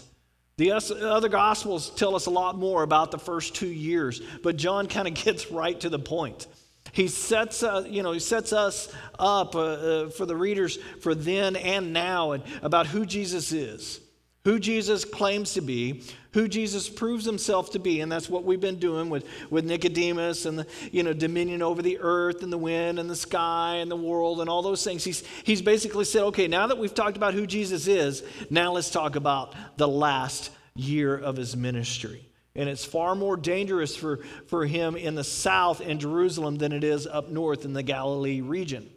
The 0.57 0.73
other 0.73 1.29
gospels 1.29 1.89
tell 1.89 2.15
us 2.15 2.27
a 2.27 2.29
lot 2.29 2.55
more 2.55 2.83
about 2.83 3.09
the 3.09 3.17
first 3.17 3.55
two 3.55 3.67
years, 3.71 4.21
but 4.43 4.57
John 4.57 4.87
kind 4.87 5.07
of 5.07 5.13
gets 5.25 5.51
right 5.51 5.79
to 5.79 5.89
the 5.89 5.97
point. 5.97 6.45
He 6.91 7.07
sets, 7.07 7.63
uh, 7.63 7.85
you 7.87 8.03
know, 8.03 8.11
he 8.11 8.19
sets 8.19 8.51
us 8.53 8.93
up 9.17 9.55
uh, 9.55 9.59
uh, 9.59 10.09
for 10.09 10.25
the 10.25 10.35
readers 10.35 10.77
for 10.99 11.15
then 11.15 11.55
and 11.55 11.93
now 11.93 12.31
and 12.31 12.43
about 12.61 12.87
who 12.87 13.05
Jesus 13.05 13.51
is, 13.51 14.01
who 14.43 14.59
Jesus 14.59 15.05
claims 15.05 15.53
to 15.53 15.61
be, 15.61 16.03
who 16.33 16.47
Jesus 16.47 16.89
proves 16.89 17.25
himself 17.25 17.71
to 17.71 17.79
be. 17.79 18.01
And 18.01 18.11
that's 18.11 18.29
what 18.29 18.43
we've 18.43 18.59
been 18.59 18.79
doing 18.79 19.09
with, 19.09 19.25
with 19.49 19.65
Nicodemus 19.65 20.45
and 20.45 20.59
the, 20.59 20.67
you 20.91 21.03
know, 21.03 21.13
dominion 21.13 21.61
over 21.61 21.81
the 21.81 21.99
earth 21.99 22.43
and 22.43 22.51
the 22.51 22.57
wind 22.57 22.99
and 22.99 23.09
the 23.09 23.15
sky 23.15 23.75
and 23.75 23.89
the 23.89 23.95
world 23.95 24.41
and 24.41 24.49
all 24.49 24.61
those 24.61 24.83
things. 24.83 25.03
He's, 25.03 25.23
he's 25.43 25.61
basically 25.61 26.05
said, 26.05 26.23
okay, 26.23 26.47
now 26.47 26.67
that 26.67 26.77
we've 26.77 26.93
talked 26.93 27.17
about 27.17 27.33
who 27.33 27.45
Jesus 27.45 27.87
is, 27.87 28.23
now 28.49 28.73
let's 28.73 28.89
talk 28.89 29.15
about 29.15 29.53
the 29.77 29.87
last 29.87 30.51
year 30.75 31.17
of 31.17 31.37
his 31.37 31.55
ministry. 31.55 32.30
And 32.55 32.67
it's 32.67 32.83
far 32.83 33.15
more 33.15 33.37
dangerous 33.37 33.95
for, 33.95 34.19
for 34.47 34.65
him 34.65 34.95
in 34.95 35.15
the 35.15 35.23
south 35.23 35.79
in 35.79 35.99
Jerusalem 35.99 36.57
than 36.57 36.73
it 36.73 36.83
is 36.83 37.07
up 37.07 37.29
north 37.29 37.63
in 37.63 37.73
the 37.73 37.83
Galilee 37.83 38.41
region. 38.41 38.89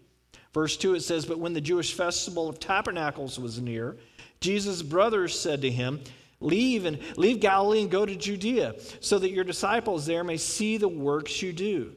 Verse 0.52 0.76
2 0.76 0.94
it 0.94 1.02
says, 1.02 1.26
But 1.26 1.38
when 1.38 1.52
the 1.52 1.60
Jewish 1.60 1.94
festival 1.94 2.48
of 2.48 2.58
tabernacles 2.58 3.38
was 3.38 3.60
near, 3.60 3.96
Jesus' 4.40 4.82
brothers 4.82 5.38
said 5.38 5.62
to 5.62 5.70
him, 5.70 6.00
Leave 6.40 6.84
and 6.84 6.98
leave 7.16 7.40
Galilee 7.40 7.82
and 7.82 7.90
go 7.90 8.04
to 8.04 8.14
Judea, 8.14 8.74
so 9.00 9.18
that 9.18 9.30
your 9.30 9.44
disciples 9.44 10.04
there 10.04 10.24
may 10.24 10.36
see 10.36 10.76
the 10.76 10.88
works 10.88 11.40
you 11.40 11.52
do. 11.52 11.92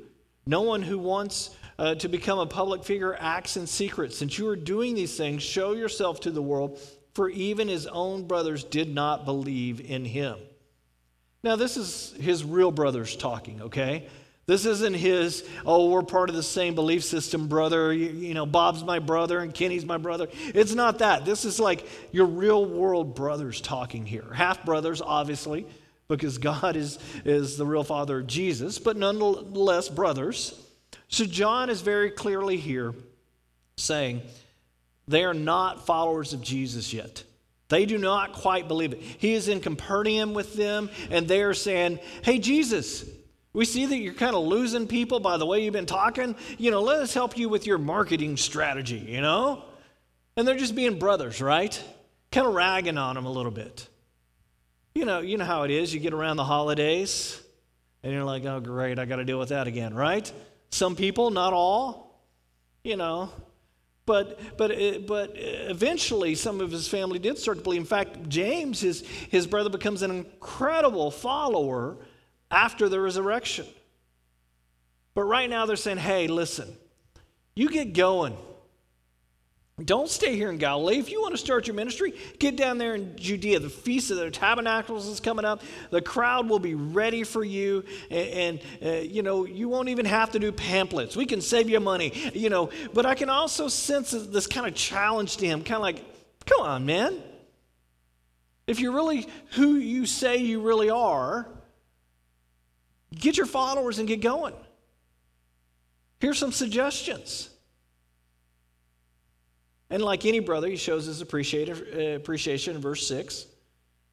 No 0.45 0.61
one 0.61 0.81
who 0.81 0.97
wants 0.97 1.49
uh, 1.77 1.95
to 1.95 2.07
become 2.07 2.39
a 2.39 2.45
public 2.45 2.83
figure 2.83 3.15
acts 3.19 3.57
in 3.57 3.67
secret. 3.67 4.13
Since 4.13 4.37
you 4.37 4.47
are 4.47 4.55
doing 4.55 4.95
these 4.95 5.17
things, 5.17 5.43
show 5.43 5.73
yourself 5.73 6.21
to 6.21 6.31
the 6.31 6.41
world, 6.41 6.79
for 7.13 7.29
even 7.29 7.67
his 7.67 7.87
own 7.87 8.25
brothers 8.27 8.63
did 8.63 8.93
not 8.93 9.25
believe 9.25 9.81
in 9.81 10.05
him. 10.05 10.37
Now, 11.43 11.55
this 11.55 11.77
is 11.77 12.13
his 12.19 12.43
real 12.43 12.71
brothers 12.71 13.15
talking, 13.15 13.61
okay? 13.63 14.07
This 14.47 14.65
isn't 14.65 14.93
his, 14.93 15.47
oh, 15.65 15.89
we're 15.89 16.03
part 16.03 16.29
of 16.29 16.35
the 16.35 16.41
same 16.41 16.73
belief 16.73 17.03
system, 17.03 17.47
brother. 17.47 17.91
You, 17.91 18.07
you, 18.07 18.33
know, 18.33 18.45
Bob's 18.45 18.81
my 18.81 18.99
brother 18.99 19.39
and 19.39 19.53
Kenny's 19.53 19.85
my 19.85 19.97
brother. 19.97 20.27
It's 20.55 20.73
not 20.73 20.99
that. 20.99 21.25
This 21.25 21.43
is 21.43 21.59
like 21.59 21.85
your 22.13 22.25
real 22.25 22.65
world 22.65 23.13
brothers 23.13 23.59
talking 23.59 24.05
here. 24.05 24.25
Half 24.33 24.63
brothers, 24.63 25.01
obviously, 25.01 25.67
because 26.07 26.37
God 26.37 26.77
is, 26.77 26.97
is 27.25 27.57
the 27.57 27.65
real 27.65 27.83
father 27.83 28.19
of 28.19 28.27
Jesus, 28.27 28.79
but 28.79 28.95
nonetheless 28.95 29.89
brothers. 29.89 30.57
So 31.09 31.25
John 31.25 31.69
is 31.69 31.81
very 31.81 32.09
clearly 32.09 32.55
here 32.55 32.93
saying 33.75 34.21
they 35.09 35.25
are 35.25 35.33
not 35.33 35.85
followers 35.85 36.31
of 36.31 36.41
Jesus 36.41 36.93
yet. 36.93 37.23
They 37.69 37.85
do 37.85 37.97
not 37.97 38.33
quite 38.33 38.67
believe 38.67 38.93
it. 38.93 39.01
He 39.01 39.33
is 39.33 39.47
in 39.47 39.59
Capernaum 39.59 40.33
with 40.33 40.53
them, 40.55 40.89
and 41.09 41.27
they 41.27 41.41
are 41.41 41.53
saying, 41.53 41.99
Hey, 42.23 42.39
Jesus, 42.39 43.05
we 43.53 43.65
see 43.65 43.85
that 43.87 43.97
you're 43.97 44.13
kind 44.13 44.35
of 44.35 44.45
losing 44.45 44.87
people 44.87 45.19
by 45.19 45.37
the 45.37 45.45
way 45.45 45.63
you've 45.63 45.73
been 45.73 45.85
talking. 45.85 46.35
You 46.57 46.71
know, 46.71 46.81
let 46.81 47.01
us 47.01 47.13
help 47.13 47.37
you 47.37 47.49
with 47.49 47.65
your 47.65 47.77
marketing 47.77 48.37
strategy, 48.37 48.99
you 48.99 49.19
know? 49.19 49.65
And 50.35 50.47
they're 50.47 50.57
just 50.57 50.75
being 50.75 50.99
brothers, 50.99 51.41
right? 51.41 51.83
Kind 52.31 52.47
of 52.47 52.53
ragging 52.53 52.97
on 52.97 53.15
them 53.15 53.25
a 53.25 53.31
little 53.31 53.51
bit. 53.51 53.87
You 54.93 55.05
know, 55.05 55.19
you 55.21 55.37
know 55.37 55.45
how 55.45 55.63
it 55.63 55.71
is. 55.71 55.93
You 55.93 55.99
get 55.99 56.13
around 56.13 56.37
the 56.37 56.43
holidays, 56.43 57.41
and 58.03 58.13
you're 58.13 58.23
like, 58.23 58.45
oh, 58.45 58.59
great, 58.59 58.99
I 58.99 59.05
got 59.05 59.17
to 59.17 59.25
deal 59.25 59.39
with 59.39 59.49
that 59.49 59.67
again, 59.67 59.93
right? 59.93 60.31
Some 60.69 60.95
people, 60.95 61.31
not 61.31 61.53
all. 61.53 62.21
You 62.83 62.95
know, 62.95 63.31
but, 64.07 64.39
but, 64.57 64.71
uh, 64.71 64.99
but 65.05 65.33
eventually, 65.35 66.33
some 66.33 66.61
of 66.61 66.71
his 66.71 66.87
family 66.87 67.19
did 67.19 67.37
start 67.37 67.57
to 67.57 67.63
believe. 67.63 67.81
In 67.81 67.85
fact, 67.85 68.29
James, 68.29 68.79
his, 68.79 69.01
his 69.29 69.45
brother, 69.45 69.69
becomes 69.69 70.01
an 70.01 70.09
incredible 70.09 71.11
follower 71.11 71.97
after 72.49 72.87
the 72.87 72.99
resurrection. 73.01 73.67
But 75.13 75.23
right 75.23 75.49
now, 75.49 75.65
they're 75.65 75.75
saying, 75.75 75.97
hey, 75.97 76.27
listen, 76.27 76.75
you 77.53 77.69
get 77.69 77.93
going. 77.93 78.37
Don't 79.85 80.09
stay 80.09 80.35
here 80.35 80.49
in 80.49 80.57
Galilee. 80.57 80.97
If 80.97 81.11
you 81.11 81.21
want 81.21 81.35
to 81.35 81.37
start 81.37 81.67
your 81.67 81.75
ministry, 81.75 82.15
get 82.39 82.55
down 82.55 82.79
there 82.79 82.95
in 82.95 83.15
Judea. 83.15 83.59
The 83.59 83.69
Feast 83.69 84.09
of 84.09 84.17
the 84.17 84.31
Tabernacles 84.31 85.05
is 85.05 85.19
coming 85.19 85.45
up. 85.45 85.61
The 85.91 86.01
crowd 86.01 86.49
will 86.49 86.57
be 86.57 86.73
ready 86.73 87.23
for 87.23 87.43
you. 87.43 87.83
And, 88.09 88.29
and 88.29 88.59
uh, 88.83 88.89
you 89.03 89.21
know, 89.21 89.45
you 89.45 89.69
won't 89.69 89.89
even 89.89 90.07
have 90.07 90.31
to 90.31 90.39
do 90.39 90.51
pamphlets. 90.51 91.15
We 91.15 91.27
can 91.27 91.41
save 91.41 91.69
you 91.69 91.79
money, 91.79 92.11
you 92.33 92.49
know. 92.49 92.71
But 92.91 93.05
I 93.05 93.13
can 93.13 93.29
also 93.29 93.67
sense 93.67 94.09
this 94.09 94.47
kind 94.47 94.65
of 94.65 94.73
challenge 94.73 95.37
to 95.37 95.45
him, 95.45 95.63
kind 95.63 95.75
of 95.75 95.83
like, 95.83 96.03
come 96.47 96.61
on, 96.61 96.87
man. 96.87 97.21
If 98.65 98.79
you're 98.79 98.93
really 98.93 99.27
who 99.51 99.75
you 99.75 100.07
say 100.07 100.37
you 100.37 100.59
really 100.59 100.89
are, 100.89 101.47
get 103.13 103.37
your 103.37 103.45
followers 103.45 103.99
and 103.99 104.07
get 104.07 104.21
going. 104.21 104.55
Here's 106.19 106.39
some 106.39 106.51
suggestions. 106.51 107.51
And 109.89 110.03
like 110.03 110.25
any 110.25 110.39
brother, 110.39 110.67
he 110.67 110.75
shows 110.75 111.05
his 111.05 111.21
uh, 111.21 111.25
appreciation 111.25 112.75
in 112.75 112.81
verse 112.81 113.07
6. 113.07 113.45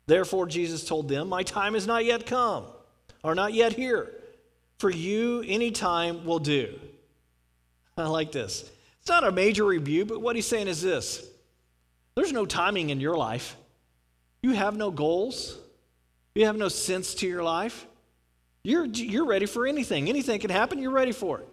Therefore, 0.06 0.46
Jesus 0.46 0.84
told 0.84 1.08
them, 1.08 1.28
My 1.28 1.42
time 1.42 1.74
is 1.74 1.86
not 1.86 2.04
yet 2.04 2.26
come, 2.26 2.64
or 3.22 3.34
not 3.34 3.54
yet 3.54 3.72
here. 3.72 4.10
For 4.78 4.90
you, 4.90 5.42
any 5.46 5.70
time 5.70 6.24
will 6.24 6.38
do. 6.38 6.78
I 7.96 8.06
like 8.06 8.32
this. 8.32 8.70
It's 9.00 9.08
not 9.08 9.24
a 9.24 9.32
major 9.32 9.64
rebuke, 9.64 10.08
but 10.08 10.20
what 10.20 10.36
he's 10.36 10.46
saying 10.46 10.68
is 10.68 10.82
this 10.82 11.26
there's 12.14 12.32
no 12.32 12.46
timing 12.46 12.90
in 12.90 13.00
your 13.00 13.16
life. 13.16 13.56
You 14.42 14.52
have 14.52 14.76
no 14.76 14.90
goals, 14.90 15.58
you 16.34 16.46
have 16.46 16.56
no 16.56 16.68
sense 16.68 17.14
to 17.16 17.26
your 17.26 17.42
life. 17.42 17.86
You're, 18.62 18.86
you're 18.86 19.26
ready 19.26 19.44
for 19.44 19.66
anything. 19.66 20.08
Anything 20.08 20.40
can 20.40 20.48
happen, 20.48 20.78
you're 20.78 20.90
ready 20.90 21.12
for 21.12 21.40
it. 21.40 21.48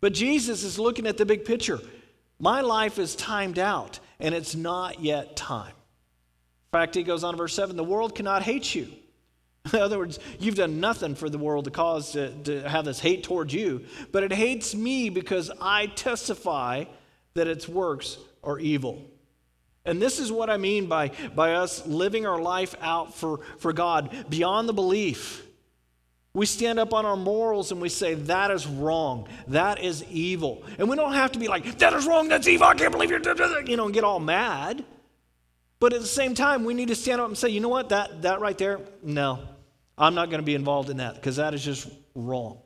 But 0.00 0.14
Jesus 0.14 0.64
is 0.64 0.78
looking 0.78 1.06
at 1.06 1.16
the 1.16 1.24
big 1.24 1.44
picture. 1.44 1.80
My 2.38 2.60
life 2.60 2.98
is 2.98 3.16
timed 3.16 3.58
out, 3.58 3.98
and 4.20 4.34
it's 4.34 4.54
not 4.54 5.00
yet 5.00 5.36
time. 5.36 5.68
In 5.68 6.78
fact, 6.78 6.94
he 6.94 7.02
goes 7.02 7.24
on 7.24 7.36
verse 7.36 7.54
7 7.54 7.76
the 7.76 7.84
world 7.84 8.14
cannot 8.14 8.42
hate 8.42 8.74
you. 8.74 8.88
In 9.72 9.80
other 9.80 9.98
words, 9.98 10.18
you've 10.38 10.54
done 10.54 10.80
nothing 10.80 11.14
for 11.14 11.28
the 11.28 11.38
world 11.38 11.64
to 11.64 11.70
cause 11.70 12.12
to, 12.12 12.30
to 12.44 12.68
have 12.68 12.84
this 12.84 13.00
hate 13.00 13.24
towards 13.24 13.52
you, 13.52 13.84
but 14.12 14.22
it 14.22 14.32
hates 14.32 14.74
me 14.74 15.10
because 15.10 15.50
I 15.60 15.86
testify 15.86 16.84
that 17.34 17.46
its 17.46 17.68
works 17.68 18.18
are 18.44 18.58
evil. 18.58 19.04
And 19.84 20.02
this 20.02 20.18
is 20.18 20.30
what 20.30 20.50
I 20.50 20.58
mean 20.58 20.86
by, 20.86 21.12
by 21.34 21.54
us 21.54 21.86
living 21.86 22.26
our 22.26 22.40
life 22.40 22.74
out 22.80 23.14
for, 23.14 23.40
for 23.58 23.72
God 23.72 24.26
beyond 24.28 24.68
the 24.68 24.74
belief. 24.74 25.44
We 26.38 26.46
stand 26.46 26.78
up 26.78 26.94
on 26.94 27.04
our 27.04 27.16
morals 27.16 27.72
and 27.72 27.80
we 27.80 27.88
say, 27.88 28.14
that 28.14 28.52
is 28.52 28.64
wrong. 28.64 29.26
That 29.48 29.82
is 29.82 30.04
evil. 30.04 30.62
And 30.78 30.88
we 30.88 30.94
don't 30.94 31.14
have 31.14 31.32
to 31.32 31.38
be 31.40 31.48
like, 31.48 31.78
that 31.78 31.92
is 31.94 32.06
wrong. 32.06 32.28
That's 32.28 32.46
evil. 32.46 32.68
I 32.68 32.74
can't 32.74 32.92
believe 32.92 33.10
you're, 33.10 33.20
you 33.66 33.76
know, 33.76 33.86
and 33.86 33.92
get 33.92 34.04
all 34.04 34.20
mad. 34.20 34.84
But 35.80 35.94
at 35.94 36.00
the 36.00 36.06
same 36.06 36.36
time, 36.36 36.64
we 36.64 36.74
need 36.74 36.88
to 36.88 36.94
stand 36.94 37.20
up 37.20 37.26
and 37.26 37.36
say, 37.36 37.48
you 37.48 37.58
know 37.58 37.68
what? 37.68 37.88
That, 37.88 38.22
that 38.22 38.40
right 38.40 38.56
there, 38.56 38.78
no, 39.02 39.40
I'm 39.98 40.14
not 40.14 40.30
going 40.30 40.38
to 40.38 40.44
be 40.44 40.54
involved 40.54 40.90
in 40.90 40.98
that 40.98 41.16
because 41.16 41.34
that 41.36 41.54
is 41.54 41.64
just 41.64 41.88
wrong. 42.14 42.58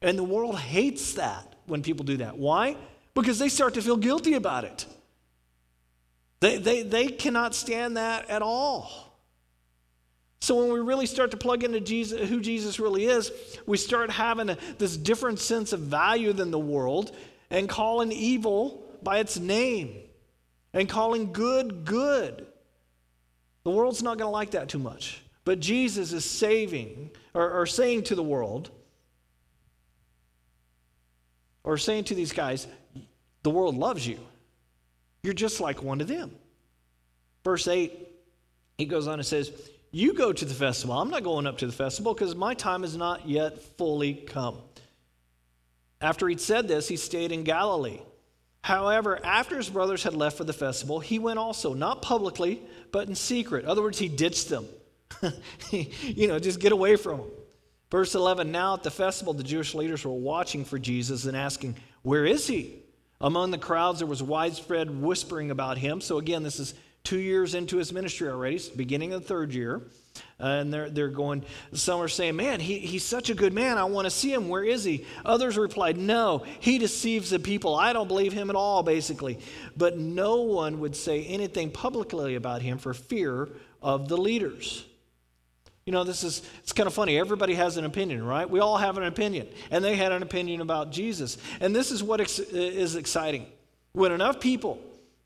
And 0.00 0.18
the 0.18 0.24
world 0.24 0.58
hates 0.58 1.12
that 1.14 1.56
when 1.66 1.82
people 1.82 2.06
do 2.06 2.16
that. 2.18 2.38
Why? 2.38 2.74
Because 3.12 3.38
they 3.38 3.50
start 3.50 3.74
to 3.74 3.82
feel 3.82 3.98
guilty 3.98 4.32
about 4.32 4.64
it. 4.64 4.86
They, 6.40 6.56
they, 6.56 6.82
they 6.84 7.08
cannot 7.08 7.54
stand 7.54 7.98
that 7.98 8.30
at 8.30 8.40
all. 8.40 9.07
So 10.40 10.54
when 10.54 10.72
we 10.72 10.80
really 10.80 11.06
start 11.06 11.32
to 11.32 11.36
plug 11.36 11.64
into 11.64 11.80
Jesus, 11.80 12.28
who 12.28 12.40
Jesus 12.40 12.78
really 12.78 13.06
is, 13.06 13.32
we 13.66 13.76
start 13.76 14.10
having 14.10 14.50
a, 14.50 14.58
this 14.78 14.96
different 14.96 15.40
sense 15.40 15.72
of 15.72 15.80
value 15.80 16.32
than 16.32 16.50
the 16.50 16.58
world 16.58 17.14
and 17.50 17.68
calling 17.68 18.12
evil 18.12 18.84
by 19.02 19.18
its 19.18 19.38
name 19.38 19.96
and 20.72 20.88
calling 20.88 21.32
good 21.32 21.84
good. 21.84 22.46
The 23.64 23.70
world's 23.70 24.02
not 24.02 24.18
going 24.18 24.28
to 24.28 24.32
like 24.32 24.52
that 24.52 24.68
too 24.68 24.78
much. 24.78 25.22
But 25.44 25.60
Jesus 25.60 26.12
is 26.12 26.24
saving 26.24 27.10
or, 27.34 27.50
or 27.50 27.66
saying 27.66 28.04
to 28.04 28.14
the 28.14 28.22
world, 28.22 28.70
or 31.64 31.76
saying 31.78 32.04
to 32.04 32.14
these 32.14 32.32
guys, 32.32 32.66
the 33.42 33.50
world 33.50 33.76
loves 33.76 34.06
you. 34.06 34.18
You're 35.22 35.34
just 35.34 35.60
like 35.60 35.82
one 35.82 36.00
of 36.00 36.08
them. 36.08 36.34
Verse 37.44 37.66
8, 37.66 38.08
he 38.78 38.84
goes 38.86 39.06
on 39.06 39.14
and 39.14 39.26
says, 39.26 39.50
you 39.90 40.14
go 40.14 40.32
to 40.32 40.44
the 40.44 40.54
festival. 40.54 40.98
I'm 40.98 41.10
not 41.10 41.24
going 41.24 41.46
up 41.46 41.58
to 41.58 41.66
the 41.66 41.72
festival 41.72 42.14
because 42.14 42.34
my 42.34 42.54
time 42.54 42.82
has 42.82 42.96
not 42.96 43.28
yet 43.28 43.62
fully 43.76 44.14
come. 44.14 44.58
After 46.00 46.28
he'd 46.28 46.40
said 46.40 46.68
this, 46.68 46.88
he 46.88 46.96
stayed 46.96 47.32
in 47.32 47.42
Galilee. 47.42 48.00
However, 48.62 49.18
after 49.24 49.56
his 49.56 49.70
brothers 49.70 50.02
had 50.02 50.14
left 50.14 50.36
for 50.36 50.44
the 50.44 50.52
festival, 50.52 51.00
he 51.00 51.18
went 51.18 51.38
also, 51.38 51.74
not 51.74 52.02
publicly, 52.02 52.62
but 52.92 53.08
in 53.08 53.14
secret. 53.14 53.64
In 53.64 53.70
other 53.70 53.82
words, 53.82 53.98
he 53.98 54.08
ditched 54.08 54.48
them. 54.48 54.66
you 55.70 56.28
know, 56.28 56.38
just 56.38 56.60
get 56.60 56.72
away 56.72 56.96
from 56.96 57.18
them. 57.18 57.30
Verse 57.90 58.14
11 58.14 58.52
Now 58.52 58.74
at 58.74 58.82
the 58.82 58.90
festival, 58.90 59.32
the 59.32 59.42
Jewish 59.42 59.74
leaders 59.74 60.04
were 60.04 60.12
watching 60.12 60.64
for 60.64 60.78
Jesus 60.78 61.24
and 61.24 61.36
asking, 61.36 61.76
Where 62.02 62.26
is 62.26 62.46
he? 62.46 62.82
Among 63.20 63.50
the 63.50 63.58
crowds, 63.58 63.98
there 63.98 64.06
was 64.06 64.22
widespread 64.22 64.90
whispering 64.90 65.50
about 65.50 65.78
him. 65.78 66.00
So, 66.00 66.18
again, 66.18 66.42
this 66.42 66.60
is 66.60 66.74
two 67.04 67.18
years 67.18 67.54
into 67.54 67.76
his 67.76 67.92
ministry 67.92 68.28
already, 68.28 68.60
beginning 68.76 69.12
of 69.12 69.22
the 69.22 69.28
third 69.28 69.52
year. 69.52 69.82
Uh, 70.40 70.46
and 70.46 70.72
they're, 70.72 70.90
they're 70.90 71.08
going, 71.08 71.44
some 71.72 72.00
are 72.00 72.08
saying, 72.08 72.36
Man, 72.36 72.60
he, 72.60 72.78
he's 72.78 73.04
such 73.04 73.30
a 73.30 73.34
good 73.34 73.52
man. 73.52 73.78
I 73.78 73.84
want 73.84 74.06
to 74.06 74.10
see 74.10 74.32
him. 74.32 74.48
Where 74.48 74.64
is 74.64 74.84
he? 74.84 75.04
Others 75.24 75.56
replied, 75.56 75.96
No, 75.96 76.44
he 76.60 76.78
deceives 76.78 77.30
the 77.30 77.38
people. 77.38 77.74
I 77.74 77.92
don't 77.92 78.08
believe 78.08 78.32
him 78.32 78.50
at 78.50 78.56
all, 78.56 78.82
basically. 78.82 79.38
But 79.76 79.98
no 79.98 80.42
one 80.42 80.80
would 80.80 80.94
say 80.94 81.24
anything 81.24 81.70
publicly 81.70 82.34
about 82.34 82.62
him 82.62 82.78
for 82.78 82.94
fear 82.94 83.48
of 83.82 84.08
the 84.08 84.16
leaders. 84.16 84.84
You 85.86 85.92
know, 85.92 86.04
this 86.04 86.22
is, 86.22 86.42
it's 86.58 86.74
kind 86.74 86.86
of 86.86 86.92
funny. 86.92 87.18
Everybody 87.18 87.54
has 87.54 87.78
an 87.78 87.86
opinion, 87.86 88.22
right? 88.22 88.48
We 88.48 88.60
all 88.60 88.76
have 88.76 88.98
an 88.98 89.04
opinion. 89.04 89.48
And 89.70 89.82
they 89.82 89.96
had 89.96 90.12
an 90.12 90.22
opinion 90.22 90.60
about 90.60 90.92
Jesus. 90.92 91.38
And 91.60 91.74
this 91.74 91.90
is 91.90 92.02
what 92.02 92.20
ex- 92.20 92.38
is 92.38 92.94
exciting. 92.94 93.46
When 93.92 94.12
enough 94.12 94.38
people 94.38 94.78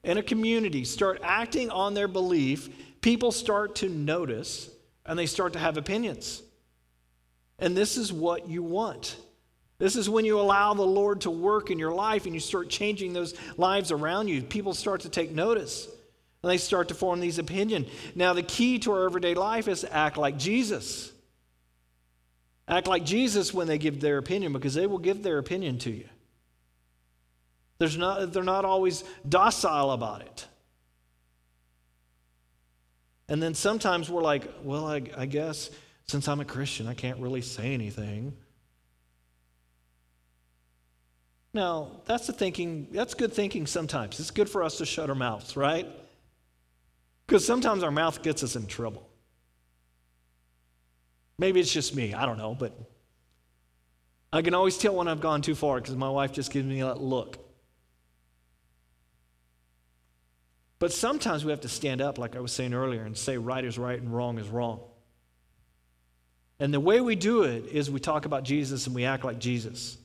in 0.04 0.18
a 0.18 0.22
community 0.22 0.84
start 0.84 1.20
acting 1.22 1.70
on 1.70 1.94
their 1.94 2.08
belief, 2.08 2.68
people 3.00 3.32
start 3.32 3.76
to 3.76 3.88
notice 3.88 4.70
and 5.06 5.18
they 5.18 5.26
start 5.26 5.52
to 5.54 5.58
have 5.58 5.76
opinions. 5.76 6.42
And 7.58 7.76
this 7.76 7.96
is 7.96 8.12
what 8.12 8.48
you 8.48 8.62
want. 8.62 9.16
This 9.78 9.96
is 9.96 10.08
when 10.08 10.24
you 10.24 10.38
allow 10.38 10.74
the 10.74 10.82
Lord 10.82 11.22
to 11.22 11.30
work 11.30 11.70
in 11.70 11.78
your 11.78 11.92
life 11.92 12.24
and 12.26 12.34
you 12.34 12.40
start 12.40 12.68
changing 12.68 13.12
those 13.12 13.34
lives 13.56 13.90
around 13.90 14.28
you. 14.28 14.42
People 14.42 14.74
start 14.74 15.00
to 15.02 15.08
take 15.08 15.32
notice 15.32 15.88
and 16.42 16.50
they 16.50 16.58
start 16.58 16.88
to 16.88 16.94
form 16.94 17.20
these 17.20 17.38
opinions. 17.38 17.88
Now, 18.14 18.32
the 18.32 18.42
key 18.42 18.78
to 18.80 18.92
our 18.92 19.04
everyday 19.04 19.34
life 19.34 19.68
is 19.68 19.82
to 19.82 19.92
act 19.92 20.16
like 20.16 20.38
Jesus. 20.38 21.12
Act 22.68 22.86
like 22.86 23.04
Jesus 23.04 23.52
when 23.52 23.66
they 23.66 23.78
give 23.78 24.00
their 24.00 24.18
opinion 24.18 24.52
because 24.52 24.74
they 24.74 24.86
will 24.86 24.98
give 24.98 25.22
their 25.22 25.38
opinion 25.38 25.78
to 25.78 25.90
you. 25.90 26.08
There's 27.78 27.96
not, 27.96 28.32
they're 28.32 28.42
not 28.42 28.64
always 28.64 29.04
docile 29.28 29.90
about 29.90 30.22
it. 30.22 30.46
And 33.28 33.42
then 33.42 33.54
sometimes 33.54 34.10
we're 34.10 34.22
like, 34.22 34.46
well, 34.62 34.86
I, 34.86 35.02
I 35.16 35.26
guess 35.26 35.70
since 36.06 36.28
I'm 36.28 36.40
a 36.40 36.44
Christian, 36.44 36.86
I 36.86 36.94
can't 36.94 37.18
really 37.18 37.40
say 37.40 37.72
anything. 37.72 38.34
Now, 41.54 42.00
that's 42.06 42.26
the 42.26 42.32
thinking, 42.32 42.88
that's 42.92 43.14
good 43.14 43.32
thinking 43.32 43.66
sometimes. 43.66 44.18
It's 44.20 44.30
good 44.30 44.48
for 44.48 44.62
us 44.62 44.78
to 44.78 44.86
shut 44.86 45.08
our 45.08 45.14
mouths, 45.14 45.56
right? 45.56 45.86
Because 47.26 47.46
sometimes 47.46 47.82
our 47.82 47.90
mouth 47.90 48.22
gets 48.22 48.42
us 48.42 48.56
in 48.56 48.66
trouble. 48.66 49.08
Maybe 51.38 51.60
it's 51.60 51.72
just 51.72 51.94
me, 51.94 52.14
I 52.14 52.26
don't 52.26 52.38
know, 52.38 52.54
but 52.54 52.72
I 54.32 54.42
can 54.42 54.54
always 54.54 54.78
tell 54.78 54.94
when 54.94 55.08
I've 55.08 55.20
gone 55.20 55.42
too 55.42 55.54
far 55.54 55.80
because 55.80 55.96
my 55.96 56.08
wife 56.08 56.32
just 56.32 56.50
gives 56.50 56.66
me 56.66 56.80
that 56.80 57.00
look. 57.00 57.38
But 60.82 60.92
sometimes 60.92 61.44
we 61.44 61.52
have 61.52 61.60
to 61.60 61.68
stand 61.68 62.02
up, 62.02 62.18
like 62.18 62.34
I 62.34 62.40
was 62.40 62.50
saying 62.50 62.74
earlier, 62.74 63.04
and 63.04 63.16
say 63.16 63.38
right 63.38 63.64
is 63.64 63.78
right 63.78 63.96
and 63.96 64.12
wrong 64.12 64.40
is 64.40 64.48
wrong. 64.48 64.80
And 66.58 66.74
the 66.74 66.80
way 66.80 67.00
we 67.00 67.14
do 67.14 67.44
it 67.44 67.66
is 67.66 67.88
we 67.88 68.00
talk 68.00 68.24
about 68.24 68.42
Jesus 68.42 68.88
and 68.88 68.96
we 68.96 69.04
act 69.04 69.24
like 69.24 69.38
Jesus. 69.38 69.96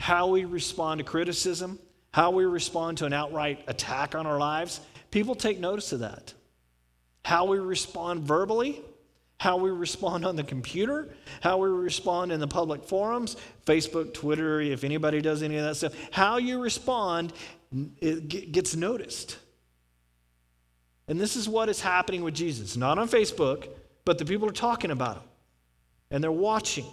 How 0.00 0.28
we 0.28 0.46
respond 0.46 1.00
to 1.00 1.04
criticism, 1.04 1.78
how 2.10 2.30
we 2.30 2.46
respond 2.46 2.96
to 2.98 3.04
an 3.04 3.12
outright 3.12 3.62
attack 3.66 4.14
on 4.14 4.26
our 4.26 4.38
lives, 4.38 4.80
people 5.10 5.34
take 5.34 5.60
notice 5.60 5.92
of 5.92 6.00
that. 6.00 6.32
How 7.22 7.44
we 7.44 7.58
respond 7.58 8.22
verbally, 8.22 8.80
how 9.36 9.58
we 9.58 9.70
respond 9.70 10.24
on 10.24 10.36
the 10.36 10.42
computer, 10.42 11.14
how 11.42 11.58
we 11.58 11.68
respond 11.68 12.32
in 12.32 12.40
the 12.40 12.48
public 12.48 12.82
forums, 12.82 13.36
Facebook, 13.66 14.14
Twitter, 14.14 14.62
if 14.62 14.84
anybody 14.84 15.20
does 15.20 15.42
any 15.42 15.58
of 15.58 15.64
that 15.64 15.74
stuff, 15.74 15.92
how 16.12 16.38
you 16.38 16.62
respond 16.62 17.34
it 18.00 18.52
gets 18.52 18.76
noticed. 18.76 19.38
And 21.08 21.20
this 21.20 21.36
is 21.36 21.48
what 21.48 21.68
is 21.68 21.80
happening 21.80 22.24
with 22.24 22.34
Jesus. 22.34 22.76
Not 22.76 22.98
on 22.98 23.08
Facebook, 23.08 23.68
but 24.04 24.18
the 24.18 24.24
people 24.24 24.48
are 24.48 24.52
talking 24.52 24.90
about 24.90 25.16
him. 25.16 25.24
And 26.10 26.22
they're 26.22 26.32
watching. 26.32 26.86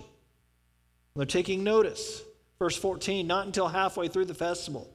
They're 1.16 1.26
taking 1.26 1.64
notice. 1.64 2.22
Verse 2.60 2.78
14, 2.78 3.26
not 3.26 3.46
until 3.46 3.68
halfway 3.68 4.08
through 4.08 4.26
the 4.26 4.34
festival 4.34 4.90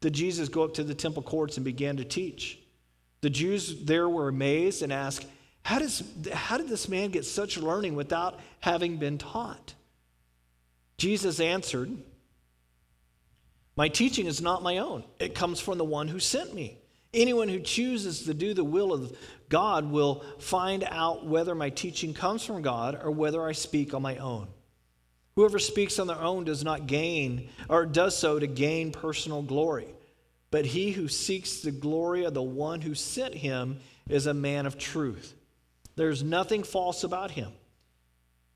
did 0.00 0.12
Jesus 0.12 0.48
go 0.48 0.64
up 0.64 0.74
to 0.74 0.84
the 0.84 0.94
temple 0.94 1.22
courts 1.22 1.56
and 1.56 1.64
began 1.64 1.96
to 1.96 2.04
teach. 2.04 2.58
The 3.22 3.30
Jews 3.30 3.84
there 3.84 4.08
were 4.08 4.28
amazed 4.28 4.82
and 4.82 4.92
asked, 4.92 5.26
how, 5.62 5.78
does, 5.78 6.02
how 6.32 6.58
did 6.58 6.68
this 6.68 6.88
man 6.88 7.10
get 7.10 7.24
such 7.24 7.56
learning 7.56 7.96
without 7.96 8.38
having 8.60 8.98
been 8.98 9.18
taught? 9.18 9.74
Jesus 10.98 11.40
answered, 11.40 11.90
My 13.76 13.88
teaching 13.88 14.26
is 14.26 14.40
not 14.40 14.62
my 14.62 14.78
own, 14.78 15.04
it 15.20 15.34
comes 15.34 15.60
from 15.60 15.78
the 15.78 15.84
one 15.84 16.08
who 16.08 16.18
sent 16.18 16.54
me. 16.54 16.78
Anyone 17.12 17.48
who 17.48 17.60
chooses 17.60 18.24
to 18.24 18.34
do 18.34 18.52
the 18.52 18.64
will 18.64 18.92
of 18.92 19.16
God 19.48 19.90
will 19.90 20.24
find 20.38 20.84
out 20.84 21.26
whether 21.26 21.54
my 21.54 21.70
teaching 21.70 22.12
comes 22.12 22.44
from 22.44 22.62
God 22.62 22.98
or 23.02 23.10
whether 23.10 23.46
I 23.46 23.52
speak 23.52 23.94
on 23.94 24.02
my 24.02 24.16
own. 24.16 24.48
Whoever 25.36 25.58
speaks 25.58 25.98
on 25.98 26.06
their 26.06 26.20
own 26.20 26.44
does 26.44 26.64
not 26.64 26.86
gain, 26.86 27.50
or 27.68 27.84
does 27.84 28.16
so 28.16 28.38
to 28.38 28.46
gain 28.46 28.90
personal 28.90 29.42
glory. 29.42 29.88
But 30.50 30.64
he 30.64 30.92
who 30.92 31.08
seeks 31.08 31.60
the 31.60 31.70
glory 31.70 32.24
of 32.24 32.34
the 32.34 32.42
one 32.42 32.80
who 32.80 32.94
sent 32.94 33.34
him 33.34 33.80
is 34.08 34.26
a 34.26 34.34
man 34.34 34.64
of 34.64 34.78
truth. 34.78 35.34
There's 35.94 36.22
nothing 36.22 36.62
false 36.62 37.04
about 37.04 37.30
him. 37.30 37.52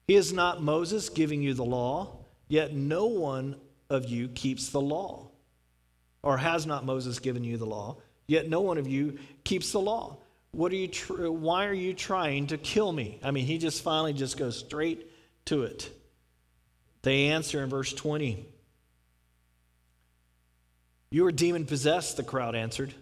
He 0.06 0.14
is 0.14 0.32
not 0.32 0.62
Moses 0.62 1.08
giving 1.08 1.42
you 1.42 1.54
the 1.54 1.64
law, 1.64 2.24
yet 2.48 2.74
no 2.74 3.06
one 3.06 3.56
of 3.90 4.06
you 4.06 4.28
keeps 4.28 4.70
the 4.70 4.80
law. 4.80 5.28
Or 6.22 6.36
has 6.36 6.66
not 6.66 6.84
Moses 6.84 7.18
given 7.18 7.44
you 7.44 7.56
the 7.56 7.66
law, 7.66 7.96
yet 8.26 8.48
no 8.48 8.60
one 8.60 8.78
of 8.78 8.86
you 8.86 9.18
keeps 9.42 9.72
the 9.72 9.80
law. 9.80 10.18
What 10.52 10.72
are 10.72 10.76
you 10.76 10.88
tr- 10.88 11.28
why 11.28 11.66
are 11.66 11.74
you 11.74 11.94
trying 11.94 12.48
to 12.48 12.58
kill 12.58 12.92
me? 12.92 13.18
I 13.22 13.30
mean, 13.30 13.46
he 13.46 13.58
just 13.58 13.82
finally 13.82 14.12
just 14.12 14.36
goes 14.36 14.58
straight 14.58 15.10
to 15.46 15.62
it. 15.62 15.90
They 17.02 17.28
answer 17.28 17.62
in 17.62 17.70
verse 17.70 17.92
20. 17.92 18.46
You 21.10 21.26
are 21.26 21.32
demon 21.32 21.64
possessed, 21.66 22.16
the 22.16 22.22
crowd 22.22 22.54
answered. 22.54 22.94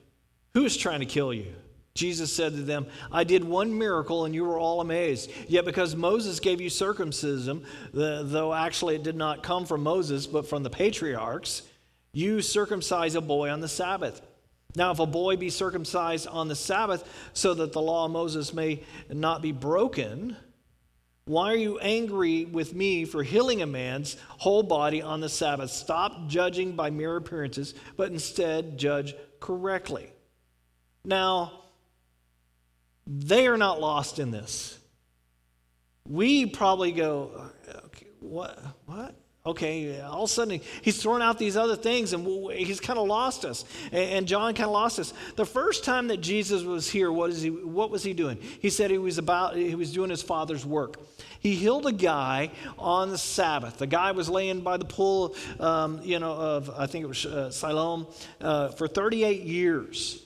Who 0.55 0.65
is 0.65 0.77
trying 0.77 1.01
to 1.01 1.07
kill 1.07 1.33
you? 1.33 1.55
Jesus 1.99 2.33
said 2.33 2.55
to 2.55 2.63
them, 2.63 2.87
I 3.11 3.25
did 3.25 3.43
one 3.43 3.77
miracle 3.77 4.25
and 4.25 4.33
you 4.33 4.45
were 4.45 4.57
all 4.57 4.81
amazed. 4.81 5.33
Yet 5.49 5.65
because 5.65 5.97
Moses 5.97 6.39
gave 6.39 6.61
you 6.61 6.71
circumcision, 6.71 7.65
though 7.93 8.55
actually 8.55 8.95
it 8.95 9.03
did 9.03 9.17
not 9.17 9.43
come 9.43 9.67
from 9.67 9.83
Moses 9.83 10.29
but 10.29 10.49
from 10.49 10.63
the 10.63 10.71
patriarchs, 10.71 11.63
you 12.13 12.41
circumcise 12.41 13.17
a 13.17 13.21
boy 13.21 13.51
on 13.51 13.59
the 13.59 13.67
Sabbath. 13.67 14.23
Now, 14.77 14.93
if 14.93 15.01
a 15.01 15.07
boy 15.07 15.37
be 15.37 15.51
circumcised 15.51 16.29
on 16.29 16.47
the 16.47 16.55
Sabbath 16.55 17.03
so 17.33 17.53
that 17.55 17.73
the 17.73 17.83
law 17.83 18.05
of 18.05 18.13
Moses 18.13 18.55
may 18.55 18.85
not 19.13 19.43
be 19.43 19.51
broken, 19.51 20.37
why 21.25 21.53
are 21.53 21.57
you 21.57 21.81
angry 21.81 22.45
with 22.45 22.75
me 22.75 23.07
for 23.07 23.25
healing 23.25 23.61
a 23.61 23.67
man's 23.67 24.17
whole 24.29 24.63
body 24.63 25.03
on 25.03 25.21
the 25.21 25.29
Sabbath? 25.29 25.73
Stop 25.73 26.29
judging 26.29 26.77
by 26.77 26.91
mere 26.91 27.17
appearances, 27.17 27.75
but 27.97 28.13
instead 28.13 28.79
judge 28.79 29.17
correctly. 29.41 30.13
Now, 31.05 31.65
they 33.09 33.47
are 33.47 33.57
not 33.57 33.81
lost 33.81 34.19
in 34.19 34.31
this. 34.31 34.79
We 36.07 36.45
probably 36.47 36.93
go, 36.93 37.51
okay, 37.87 38.07
what? 38.21 38.59
What? 38.85 39.15
Okay, 39.47 39.99
all 40.03 40.25
of 40.25 40.31
a 40.31 40.33
sudden 40.33 40.61
he's 40.83 41.01
throwing 41.01 41.23
out 41.23 41.39
these 41.39 41.57
other 41.57 41.75
things 41.75 42.13
and 42.13 42.27
he's 42.53 42.81
kind 42.81 42.99
of 42.99 43.09
lost 43.09 43.47
us. 43.47 43.65
And 43.93 44.29
John 44.29 44.53
kind 44.53 44.67
of 44.67 44.73
lost 44.73 44.99
us. 44.99 45.15
The 45.37 45.47
first 45.47 45.85
time 45.85 46.09
that 46.09 46.19
Jesus 46.19 46.65
was 46.65 46.91
here, 46.91 47.11
what, 47.11 47.31
is 47.31 47.41
he, 47.41 47.49
what 47.49 47.91
was 47.91 48.03
he 48.03 48.13
doing? 48.13 48.37
He 48.61 48.69
said 48.69 48.91
he 48.91 48.99
was 48.99 49.17
about 49.17 49.57
he 49.57 49.75
was 49.75 49.91
doing 49.91 50.11
his 50.11 50.23
father's 50.23 50.67
work. 50.67 51.01
He 51.41 51.55
healed 51.55 51.87
a 51.87 51.93
guy 51.93 52.51
on 52.77 53.09
the 53.09 53.17
Sabbath. 53.17 53.79
The 53.79 53.87
guy 53.87 54.11
was 54.11 54.29
laying 54.29 54.61
by 54.61 54.77
the 54.77 54.85
pool, 54.85 55.35
um, 55.59 56.01
you 56.03 56.19
know, 56.19 56.33
of 56.33 56.71
I 56.77 56.87
think 56.87 57.05
it 57.05 57.09
was 57.09 57.25
uh, 57.25 57.51
Siloam, 57.51 58.07
uh, 58.43 58.69
for 58.69 58.87
38 58.87 59.45
years. 59.45 60.23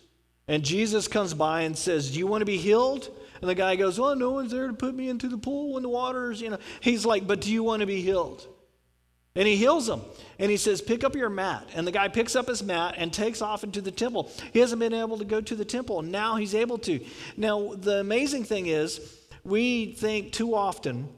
And 0.53 0.63
Jesus 0.63 1.09
comes 1.09 1.33
by 1.33 1.63
and 1.63 1.77
says, 1.77 2.11
Do 2.11 2.19
you 2.19 2.27
want 2.27 2.43
to 2.43 2.47
be 2.47 2.59
healed? 2.59 3.09
And 3.41 3.49
the 3.49 3.55
guy 3.55 3.75
goes, 3.75 3.99
Well, 3.99 4.15
no 4.15 4.33
one's 4.33 4.53
there 4.53 4.67
to 4.67 4.75
put 4.75 4.95
me 4.95 5.09
into 5.09 5.27
the 5.27 5.39
pool 5.39 5.73
when 5.73 5.83
the 5.83 5.89
water's, 5.89 6.43
you 6.43 6.51
know. 6.51 6.59
He's 6.81 7.07
like, 7.07 7.27
But 7.27 7.41
do 7.41 7.51
you 7.51 7.63
want 7.63 7.81
to 7.81 7.87
be 7.87 8.03
healed? 8.03 8.47
And 9.35 9.49
he 9.49 9.57
heals 9.57 9.89
him. 9.89 10.03
And 10.39 10.51
he 10.51 10.59
says, 10.59 10.83
Pick 10.83 11.05
up 11.05 11.17
your 11.17 11.31
mat. 11.31 11.67
And 11.75 11.87
the 11.87 11.91
guy 11.91 12.09
picks 12.09 12.37
up 12.37 12.49
his 12.49 12.63
mat 12.63 12.97
and 12.99 13.11
takes 13.11 13.41
off 13.41 13.65
into 13.65 13.81
the 13.81 13.91
temple. 13.91 14.31
He 14.53 14.59
hasn't 14.59 14.79
been 14.79 14.93
able 14.93 15.17
to 15.17 15.25
go 15.25 15.41
to 15.41 15.57
the 15.57 15.65
temple. 15.65 16.03
Now 16.03 16.37
he's 16.37 16.55
able 16.55 16.77
to. 16.81 17.01
Now, 17.39 17.73
the 17.73 18.01
amazing 18.01 18.45
thing 18.45 18.67
is, 18.67 19.01
we 19.45 19.95
think 19.95 20.33
too 20.33 20.55
often 20.55 21.09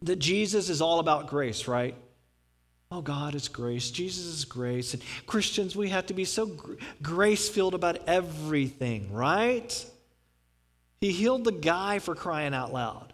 that 0.00 0.20
Jesus 0.20 0.70
is 0.70 0.80
all 0.80 1.00
about 1.00 1.26
grace, 1.26 1.68
right? 1.68 1.94
Oh, 2.94 3.00
God 3.00 3.34
is 3.34 3.48
grace. 3.48 3.90
Jesus 3.90 4.24
is 4.24 4.44
grace. 4.44 4.94
And 4.94 5.02
Christians, 5.26 5.74
we 5.74 5.88
have 5.88 6.06
to 6.06 6.14
be 6.14 6.24
so 6.24 6.56
grace 7.02 7.48
filled 7.48 7.74
about 7.74 7.98
everything, 8.06 9.12
right? 9.12 9.86
He 11.00 11.10
healed 11.10 11.42
the 11.42 11.50
guy 11.50 11.98
for 11.98 12.14
crying 12.14 12.54
out 12.54 12.72
loud. 12.72 13.12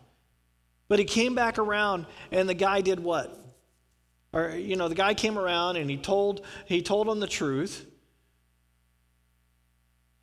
But 0.88 0.98
he 0.98 1.06
came 1.06 1.34
back 1.34 1.58
around 1.58 2.04
and 2.30 2.46
the 2.46 2.54
guy 2.54 2.82
did 2.82 3.00
what? 3.00 3.34
Or 4.34 4.50
you 4.50 4.76
know, 4.76 4.88
the 4.88 4.94
guy 4.94 5.14
came 5.14 5.38
around 5.38 5.76
and 5.76 5.88
he 5.88 5.96
told 5.96 6.44
he 6.66 6.82
told 6.82 7.08
him 7.08 7.18
the 7.18 7.26
truth. 7.26 7.86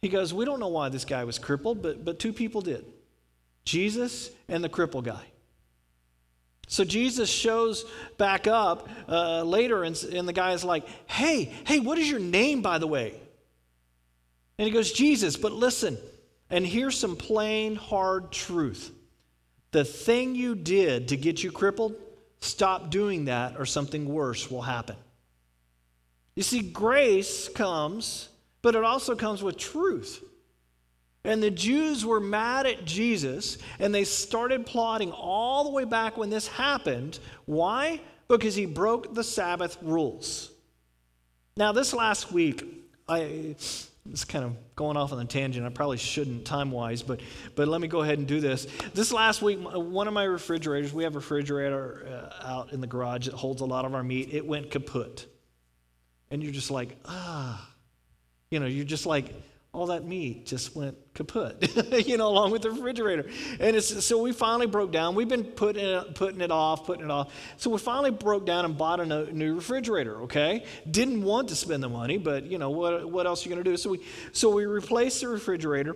He 0.03 0.09
goes, 0.09 0.35
"We 0.35 0.45
don't 0.45 0.59
know 0.59 0.67
why 0.67 0.89
this 0.89 1.03
guy 1.03 1.23
was 1.23 1.39
crippled, 1.39 1.81
but 1.81 2.05
but 2.05 2.19
two 2.19 2.31
people 2.31 2.61
did. 2.61 2.85
Jesus 3.65 4.29
and 4.47 4.63
the 4.63 4.69
cripple 4.69 5.03
guy." 5.03 5.25
So 6.67 6.83
Jesus 6.83 7.29
shows 7.29 7.85
back 8.17 8.45
up 8.45 8.89
uh, 9.07 9.43
later, 9.43 9.83
and, 9.83 10.01
and 10.03 10.27
the 10.27 10.33
guy 10.33 10.51
is 10.51 10.63
like, 10.63 10.85
Hey, 11.07 11.53
hey, 11.65 11.79
what 11.79 11.97
is 11.97 12.09
your 12.09 12.19
name, 12.19 12.61
by 12.61 12.77
the 12.77 12.87
way? 12.87 13.15
And 14.57 14.67
he 14.67 14.73
goes, 14.73 14.91
Jesus, 14.91 15.37
but 15.37 15.53
listen, 15.53 15.97
and 16.49 16.65
here's 16.65 16.97
some 16.97 17.15
plain, 17.15 17.75
hard 17.75 18.31
truth. 18.31 18.91
The 19.71 19.85
thing 19.85 20.35
you 20.35 20.55
did 20.55 21.09
to 21.09 21.17
get 21.17 21.43
you 21.43 21.51
crippled, 21.51 21.95
stop 22.39 22.89
doing 22.89 23.25
that, 23.25 23.57
or 23.57 23.65
something 23.65 24.07
worse 24.07 24.49
will 24.49 24.61
happen. 24.61 24.95
You 26.35 26.43
see, 26.43 26.61
grace 26.61 27.49
comes, 27.49 28.29
but 28.61 28.75
it 28.75 28.83
also 28.83 29.15
comes 29.15 29.41
with 29.41 29.57
truth. 29.57 30.23
And 31.27 31.43
the 31.43 31.51
Jews 31.51 32.05
were 32.05 32.21
mad 32.21 32.65
at 32.65 32.85
Jesus 32.85 33.57
and 33.79 33.93
they 33.93 34.05
started 34.05 34.65
plotting 34.65 35.11
all 35.11 35.65
the 35.65 35.71
way 35.71 35.83
back 35.83 36.15
when 36.15 36.29
this 36.29 36.47
happened. 36.47 37.19
Why? 37.45 37.99
Because 38.29 38.55
he 38.55 38.65
broke 38.65 39.13
the 39.13 39.25
Sabbath 39.25 39.77
rules. 39.81 40.49
Now, 41.57 41.73
this 41.73 41.93
last 41.93 42.31
week, 42.31 42.63
I 43.09 43.55
was 44.09 44.23
kind 44.23 44.45
of 44.45 44.55
going 44.77 44.95
off 44.95 45.11
on 45.11 45.19
a 45.19 45.25
tangent. 45.25 45.65
I 45.65 45.69
probably 45.69 45.97
shouldn't 45.97 46.45
time 46.45 46.71
wise, 46.71 47.01
but, 47.01 47.19
but 47.55 47.67
let 47.67 47.81
me 47.81 47.89
go 47.89 48.03
ahead 48.03 48.19
and 48.19 48.27
do 48.27 48.39
this. 48.39 48.65
This 48.93 49.11
last 49.11 49.41
week, 49.41 49.59
one 49.59 50.07
of 50.07 50.13
my 50.13 50.23
refrigerators, 50.23 50.93
we 50.93 51.03
have 51.03 51.15
a 51.15 51.19
refrigerator 51.19 52.31
uh, 52.41 52.47
out 52.47 52.71
in 52.71 52.79
the 52.79 52.87
garage 52.87 53.25
that 53.25 53.33
holds 53.33 53.59
a 53.61 53.65
lot 53.65 53.83
of 53.83 53.93
our 53.93 54.03
meat, 54.03 54.29
it 54.31 54.45
went 54.45 54.71
kaput. 54.71 55.25
And 56.31 56.41
you're 56.41 56.53
just 56.53 56.71
like, 56.71 56.95
ah. 57.05 57.69
You 58.49 58.61
know, 58.61 58.65
you're 58.65 58.85
just 58.85 59.05
like, 59.05 59.33
all 59.77 59.85
that 59.87 60.03
meat 60.03 60.43
just 60.43 60.75
went 60.75 60.97
kaput, 61.13 62.07
you 62.07 62.17
know, 62.17 62.29
along 62.29 62.49
with 62.49 62.63
the 62.63 62.71
refrigerator. 62.71 63.29
And 63.59 63.81
so 63.83 64.19
we 64.19 64.31
finally 64.31 64.65
broke 64.65 64.91
down. 64.91 65.13
We've 65.13 65.29
been 65.29 65.43
putting 65.43 65.85
it, 65.85 66.15
putting 66.15 66.41
it 66.41 66.49
off, 66.49 66.87
putting 66.87 67.05
it 67.05 67.11
off. 67.11 67.31
So 67.57 67.69
we 67.69 67.77
finally 67.77 68.09
broke 68.09 68.47
down 68.47 68.65
and 68.65 68.75
bought 68.75 68.99
a 68.99 69.31
new 69.31 69.53
refrigerator, 69.53 70.23
okay? 70.23 70.65
Didn't 70.89 71.21
want 71.21 71.49
to 71.49 71.55
spend 71.55 71.83
the 71.83 71.89
money, 71.89 72.17
but, 72.17 72.45
you 72.45 72.57
know, 72.57 72.71
what, 72.71 73.07
what 73.07 73.27
else 73.27 73.45
are 73.45 73.49
you 73.49 73.55
going 73.55 73.63
to 73.63 73.69
do? 73.69 73.77
So 73.77 73.91
we, 73.91 73.99
so 74.31 74.49
we 74.49 74.65
replaced 74.65 75.21
the 75.21 75.27
refrigerator, 75.27 75.95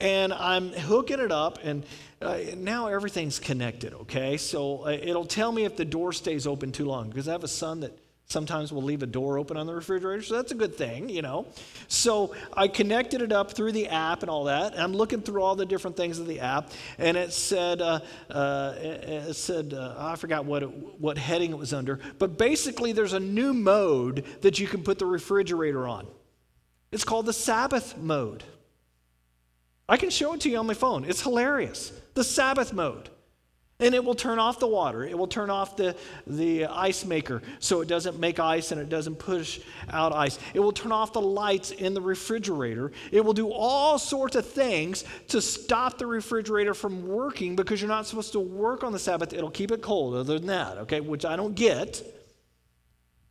and 0.00 0.32
I'm 0.32 0.72
hooking 0.72 1.20
it 1.20 1.30
up, 1.30 1.60
and 1.62 1.86
uh, 2.20 2.38
now 2.56 2.88
everything's 2.88 3.38
connected, 3.38 3.94
okay? 3.94 4.38
So 4.38 4.86
uh, 4.86 4.90
it'll 4.90 5.24
tell 5.24 5.52
me 5.52 5.64
if 5.64 5.76
the 5.76 5.84
door 5.84 6.12
stays 6.12 6.48
open 6.48 6.72
too 6.72 6.86
long, 6.86 7.10
because 7.10 7.28
I 7.28 7.32
have 7.32 7.44
a 7.44 7.48
son 7.48 7.80
that 7.80 7.96
Sometimes 8.26 8.72
we'll 8.72 8.82
leave 8.82 9.02
a 9.02 9.06
door 9.06 9.38
open 9.38 9.56
on 9.56 9.66
the 9.66 9.74
refrigerator, 9.74 10.22
so 10.22 10.36
that's 10.36 10.50
a 10.50 10.54
good 10.54 10.74
thing, 10.74 11.08
you 11.08 11.22
know. 11.22 11.46
So 11.88 12.34
I 12.54 12.68
connected 12.68 13.20
it 13.20 13.32
up 13.32 13.52
through 13.52 13.72
the 13.72 13.88
app 13.88 14.22
and 14.22 14.30
all 14.30 14.44
that. 14.44 14.72
And 14.72 14.82
I'm 14.82 14.94
looking 14.94 15.20
through 15.20 15.42
all 15.42 15.54
the 15.54 15.66
different 15.66 15.96
things 15.96 16.18
of 16.18 16.26
the 16.26 16.40
app, 16.40 16.70
and 16.98 17.16
it 17.16 17.32
said, 17.32 17.82
uh, 17.82 18.00
uh, 18.30 18.74
it 18.78 19.34
said, 19.34 19.74
uh, 19.74 19.94
I 19.98 20.16
forgot 20.16 20.46
what 20.46 20.62
it, 20.62 21.00
what 21.00 21.18
heading 21.18 21.50
it 21.50 21.58
was 21.58 21.74
under, 21.74 22.00
but 22.18 22.38
basically 22.38 22.92
there's 22.92 23.12
a 23.12 23.20
new 23.20 23.52
mode 23.52 24.24
that 24.40 24.58
you 24.58 24.66
can 24.66 24.82
put 24.82 24.98
the 24.98 25.06
refrigerator 25.06 25.86
on. 25.86 26.06
It's 26.90 27.04
called 27.04 27.26
the 27.26 27.32
Sabbath 27.32 27.98
mode. 27.98 28.42
I 29.86 29.98
can 29.98 30.10
show 30.10 30.32
it 30.32 30.40
to 30.40 30.50
you 30.50 30.56
on 30.56 30.66
my 30.66 30.74
phone. 30.74 31.04
It's 31.04 31.20
hilarious. 31.20 31.92
The 32.14 32.24
Sabbath 32.24 32.72
mode. 32.72 33.10
And 33.84 33.94
it 33.94 34.02
will 34.02 34.14
turn 34.14 34.38
off 34.38 34.58
the 34.58 34.66
water. 34.66 35.04
It 35.04 35.16
will 35.16 35.26
turn 35.26 35.50
off 35.50 35.76
the, 35.76 35.94
the 36.26 36.64
ice 36.64 37.04
maker 37.04 37.42
so 37.58 37.82
it 37.82 37.86
doesn't 37.88 38.18
make 38.18 38.40
ice 38.40 38.72
and 38.72 38.80
it 38.80 38.88
doesn't 38.88 39.16
push 39.16 39.60
out 39.90 40.14
ice. 40.14 40.38
It 40.54 40.60
will 40.60 40.72
turn 40.72 40.90
off 40.90 41.12
the 41.12 41.20
lights 41.20 41.70
in 41.70 41.92
the 41.92 42.00
refrigerator. 42.00 42.92
It 43.12 43.22
will 43.22 43.34
do 43.34 43.52
all 43.52 43.98
sorts 43.98 44.36
of 44.36 44.46
things 44.46 45.04
to 45.28 45.42
stop 45.42 45.98
the 45.98 46.06
refrigerator 46.06 46.72
from 46.72 47.06
working 47.06 47.56
because 47.56 47.82
you're 47.82 47.88
not 47.88 48.06
supposed 48.06 48.32
to 48.32 48.40
work 48.40 48.82
on 48.82 48.92
the 48.92 48.98
Sabbath. 48.98 49.34
It'll 49.34 49.50
keep 49.50 49.70
it 49.70 49.82
cold, 49.82 50.14
other 50.14 50.38
than 50.38 50.46
that, 50.46 50.78
okay, 50.78 51.00
which 51.00 51.26
I 51.26 51.36
don't 51.36 51.54
get. 51.54 52.02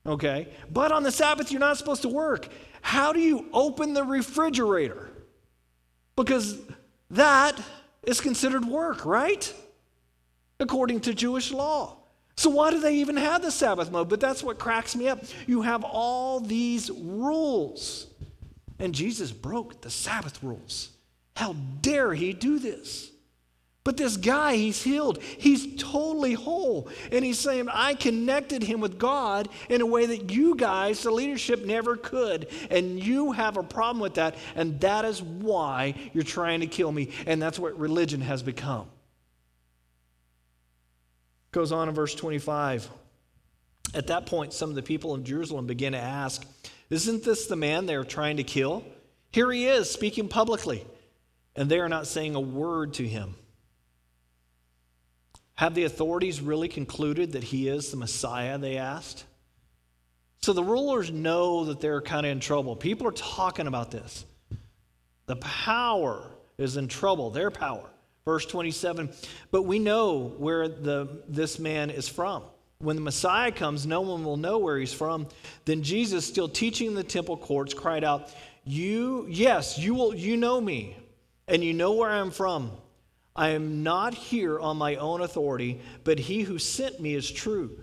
Okay? 0.05 0.49
But 0.71 0.91
on 0.91 1.01
the 1.01 1.11
Sabbath, 1.11 1.51
you're 1.51 1.59
not 1.59 1.77
supposed 1.77 2.03
to 2.03 2.09
work. 2.09 2.47
How 2.83 3.11
do 3.11 3.19
you 3.19 3.47
open 3.53 3.95
the 3.95 4.03
refrigerator? 4.03 5.09
Because 6.15 6.59
that 7.09 7.59
is 8.03 8.21
considered 8.21 8.65
work, 8.65 9.03
right? 9.03 9.51
According 10.63 11.01
to 11.01 11.13
Jewish 11.13 11.51
law. 11.51 11.97
So, 12.35 12.49
why 12.49 12.71
do 12.71 12.79
they 12.79 12.95
even 12.95 13.17
have 13.17 13.41
the 13.43 13.51
Sabbath 13.51 13.91
mode? 13.91 14.09
But 14.09 14.19
that's 14.19 14.41
what 14.41 14.57
cracks 14.57 14.95
me 14.95 15.07
up. 15.07 15.23
You 15.45 15.61
have 15.61 15.83
all 15.83 16.39
these 16.39 16.89
rules, 16.89 18.07
and 18.79 18.95
Jesus 18.95 19.31
broke 19.31 19.81
the 19.81 19.91
Sabbath 19.91 20.41
rules. 20.41 20.89
How 21.35 21.53
dare 21.81 22.13
he 22.13 22.33
do 22.33 22.57
this? 22.57 23.11
But 23.83 23.97
this 23.97 24.15
guy, 24.15 24.55
he's 24.55 24.81
healed. 24.81 25.21
He's 25.21 25.75
totally 25.75 26.33
whole. 26.33 26.87
And 27.11 27.25
he's 27.25 27.37
saying, 27.37 27.67
I 27.69 27.95
connected 27.95 28.63
him 28.63 28.79
with 28.79 28.97
God 28.97 29.49
in 29.67 29.81
a 29.81 29.85
way 29.85 30.05
that 30.05 30.31
you 30.31 30.55
guys, 30.55 31.03
the 31.03 31.11
leadership, 31.11 31.65
never 31.65 31.97
could. 31.97 32.47
And 32.69 33.03
you 33.03 33.33
have 33.33 33.57
a 33.57 33.63
problem 33.63 33.99
with 33.99 34.13
that. 34.13 34.35
And 34.55 34.79
that 34.79 35.03
is 35.03 35.21
why 35.21 35.95
you're 36.13 36.23
trying 36.23 36.61
to 36.61 36.67
kill 36.67 36.93
me. 36.93 37.09
And 37.27 37.41
that's 37.41 37.59
what 37.59 37.77
religion 37.77 38.21
has 38.21 38.41
become. 38.41 38.87
Goes 41.53 41.71
on 41.71 41.87
in 41.87 41.95
verse 41.95 42.15
25. 42.15 42.89
At 43.93 44.07
that 44.07 44.25
point, 44.25 44.53
some 44.53 44.69
of 44.69 44.75
the 44.75 44.81
people 44.81 45.13
in 45.13 45.23
Jerusalem 45.23 45.67
begin 45.67 45.93
to 45.93 45.99
ask, 45.99 46.45
Isn't 46.89 47.23
this 47.23 47.45
the 47.45 47.55
man 47.55 47.85
they're 47.85 48.03
trying 48.03 48.37
to 48.37 48.43
kill? 48.43 48.83
Here 49.31 49.51
he 49.51 49.67
is, 49.67 49.89
speaking 49.89 50.27
publicly. 50.27 50.85
And 51.55 51.69
they 51.69 51.79
are 51.79 51.89
not 51.89 52.07
saying 52.07 52.33
a 52.33 52.39
word 52.39 52.95
to 52.95 53.07
him. 53.07 53.35
Have 55.55 55.75
the 55.75 55.83
authorities 55.83 56.41
really 56.41 56.67
concluded 56.67 57.33
that 57.33 57.43
he 57.43 57.67
is 57.67 57.91
the 57.91 57.97
Messiah, 57.97 58.57
they 58.57 58.77
asked? 58.77 59.23
So 60.41 60.53
the 60.53 60.63
rulers 60.63 61.11
know 61.11 61.65
that 61.65 61.79
they're 61.79 62.01
kind 62.01 62.25
of 62.25 62.31
in 62.31 62.39
trouble. 62.39 62.75
People 62.75 63.07
are 63.07 63.11
talking 63.11 63.67
about 63.67 63.91
this. 63.91 64.25
The 65.27 65.35
power 65.35 66.31
is 66.57 66.77
in 66.77 66.87
trouble, 66.87 67.29
their 67.29 67.51
power. 67.51 67.92
Verse 68.25 68.45
27 68.45 69.09
But 69.51 69.63
we 69.63 69.79
know 69.79 70.33
where 70.37 70.67
the, 70.67 71.23
this 71.27 71.59
man 71.59 71.89
is 71.89 72.07
from. 72.07 72.43
When 72.79 72.95
the 72.95 73.01
Messiah 73.01 73.51
comes, 73.51 73.85
no 73.85 74.01
one 74.01 74.25
will 74.25 74.37
know 74.37 74.57
where 74.57 74.77
he's 74.77 74.93
from. 74.93 75.27
Then 75.65 75.83
Jesus, 75.83 76.25
still 76.25 76.49
teaching 76.49 76.87
in 76.87 76.95
the 76.95 77.03
temple 77.03 77.37
courts, 77.37 77.73
cried 77.73 78.03
out, 78.03 78.33
You, 78.65 79.25
yes, 79.29 79.77
you 79.77 79.93
will, 79.93 80.13
you 80.13 80.35
know 80.35 80.59
me, 80.59 80.97
and 81.47 81.63
you 81.63 81.73
know 81.73 81.93
where 81.93 82.09
I'm 82.09 82.31
from. 82.31 82.71
I 83.35 83.49
am 83.49 83.83
not 83.83 84.13
here 84.13 84.59
on 84.59 84.77
my 84.77 84.95
own 84.97 85.21
authority, 85.21 85.81
but 86.03 86.19
he 86.19 86.41
who 86.41 86.59
sent 86.59 86.99
me 86.99 87.15
is 87.15 87.29
true. 87.29 87.79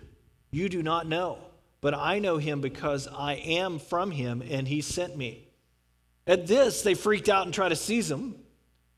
You 0.51 0.69
do 0.69 0.83
not 0.83 1.07
know, 1.07 1.39
but 1.81 1.95
I 1.95 2.19
know 2.19 2.37
him 2.37 2.61
because 2.61 3.09
I 3.09 3.35
am 3.35 3.79
from 3.79 4.11
him 4.11 4.43
and 4.49 4.69
he 4.69 4.81
sent 4.81 5.17
me. 5.17 5.49
At 6.27 6.47
this, 6.47 6.83
they 6.83 6.95
freaked 6.95 7.29
out 7.29 7.47
and 7.47 7.55
tried 7.55 7.71
to 7.71 7.77
seize 7.77 8.11
him, 8.11 8.37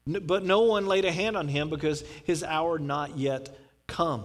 but 0.07 0.45
no 0.45 0.63
one 0.63 0.87
laid 0.87 1.05
a 1.05 1.13
hand 1.13 1.37
on 1.37 1.49
him 1.49 1.71
because 1.71 2.03
his 2.25 2.43
hour 2.43 2.79
not 2.79 3.17
yet 3.17 3.57
come. 3.87 4.25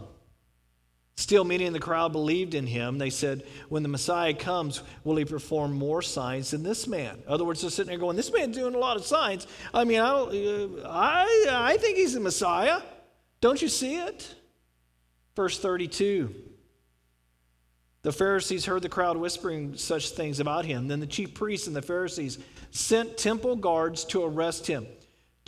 Still, 1.17 1.43
many 1.43 1.65
in 1.65 1.73
the 1.73 1.79
crowd 1.79 2.11
believed 2.11 2.53
in 2.53 2.67
him. 2.67 2.99
They 2.99 3.09
said, 3.09 3.43
When 3.69 3.81
the 3.81 3.89
Messiah 3.89 4.35
comes, 4.35 4.83
will 5.03 5.15
he 5.15 5.25
perform 5.25 5.73
more 5.73 6.03
signs 6.03 6.51
than 6.51 6.61
this 6.61 6.87
man? 6.87 7.15
In 7.25 7.33
other 7.33 7.43
words, 7.43 7.61
they're 7.61 7.71
sitting 7.71 7.89
there 7.89 7.97
going, 7.97 8.15
This 8.15 8.31
man's 8.31 8.55
doing 8.55 8.75
a 8.75 8.77
lot 8.79 8.97
of 8.97 9.05
signs. 9.05 9.47
I 9.73 9.83
mean, 9.83 9.99
I, 9.99 10.09
don't, 10.09 10.85
uh, 10.85 10.87
I, 10.87 11.45
I 11.49 11.77
think 11.77 11.97
he's 11.97 12.13
the 12.13 12.19
Messiah. 12.19 12.81
Don't 13.41 13.59
you 13.59 13.67
see 13.67 13.97
it? 13.97 14.35
Verse 15.35 15.59
32 15.59 16.35
The 18.03 18.11
Pharisees 18.11 18.65
heard 18.65 18.83
the 18.83 18.89
crowd 18.89 19.17
whispering 19.17 19.75
such 19.75 20.11
things 20.11 20.39
about 20.39 20.65
him. 20.65 20.87
Then 20.87 20.99
the 20.99 21.07
chief 21.07 21.33
priests 21.33 21.65
and 21.65 21.75
the 21.75 21.81
Pharisees 21.81 22.37
sent 22.69 23.17
temple 23.17 23.55
guards 23.55 24.05
to 24.05 24.23
arrest 24.23 24.67
him. 24.67 24.85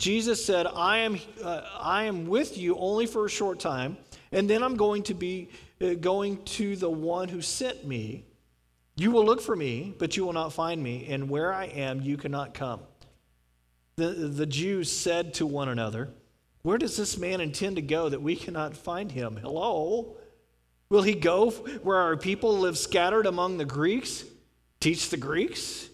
Jesus 0.00 0.42
said, 0.42 0.66
I 0.66 0.98
am, 1.00 1.20
uh, 1.44 1.60
I 1.78 2.04
am 2.04 2.26
with 2.26 2.56
you 2.56 2.74
only 2.76 3.04
for 3.04 3.26
a 3.26 3.28
short 3.28 3.60
time. 3.60 3.98
And 4.32 4.48
then 4.48 4.62
I'm 4.62 4.76
going 4.76 5.02
to 5.04 5.14
be 5.14 5.50
uh, 5.78 5.92
going 5.92 6.42
to 6.44 6.74
the 6.74 6.88
one 6.88 7.28
who 7.28 7.42
sent 7.42 7.86
me. 7.86 8.24
You 8.96 9.10
will 9.10 9.26
look 9.26 9.42
for 9.42 9.54
me, 9.54 9.94
but 9.98 10.16
you 10.16 10.24
will 10.24 10.32
not 10.32 10.54
find 10.54 10.82
me, 10.82 11.06
and 11.10 11.28
where 11.28 11.52
I 11.52 11.66
am, 11.66 12.00
you 12.00 12.16
cannot 12.16 12.54
come. 12.54 12.80
The, 13.96 14.06
the 14.08 14.46
Jews 14.46 14.90
said 14.90 15.34
to 15.34 15.44
one 15.44 15.68
another, 15.68 16.08
Where 16.62 16.78
does 16.78 16.96
this 16.96 17.18
man 17.18 17.42
intend 17.42 17.76
to 17.76 17.82
go 17.82 18.08
that 18.08 18.22
we 18.22 18.36
cannot 18.36 18.78
find 18.78 19.12
him? 19.12 19.36
Hello? 19.36 20.16
Will 20.88 21.02
he 21.02 21.14
go 21.14 21.50
where 21.50 21.98
our 21.98 22.16
people 22.16 22.58
live 22.58 22.78
scattered 22.78 23.26
among 23.26 23.58
the 23.58 23.66
Greeks? 23.66 24.24
Teach 24.80 25.10
the 25.10 25.18
Greeks? 25.18 25.90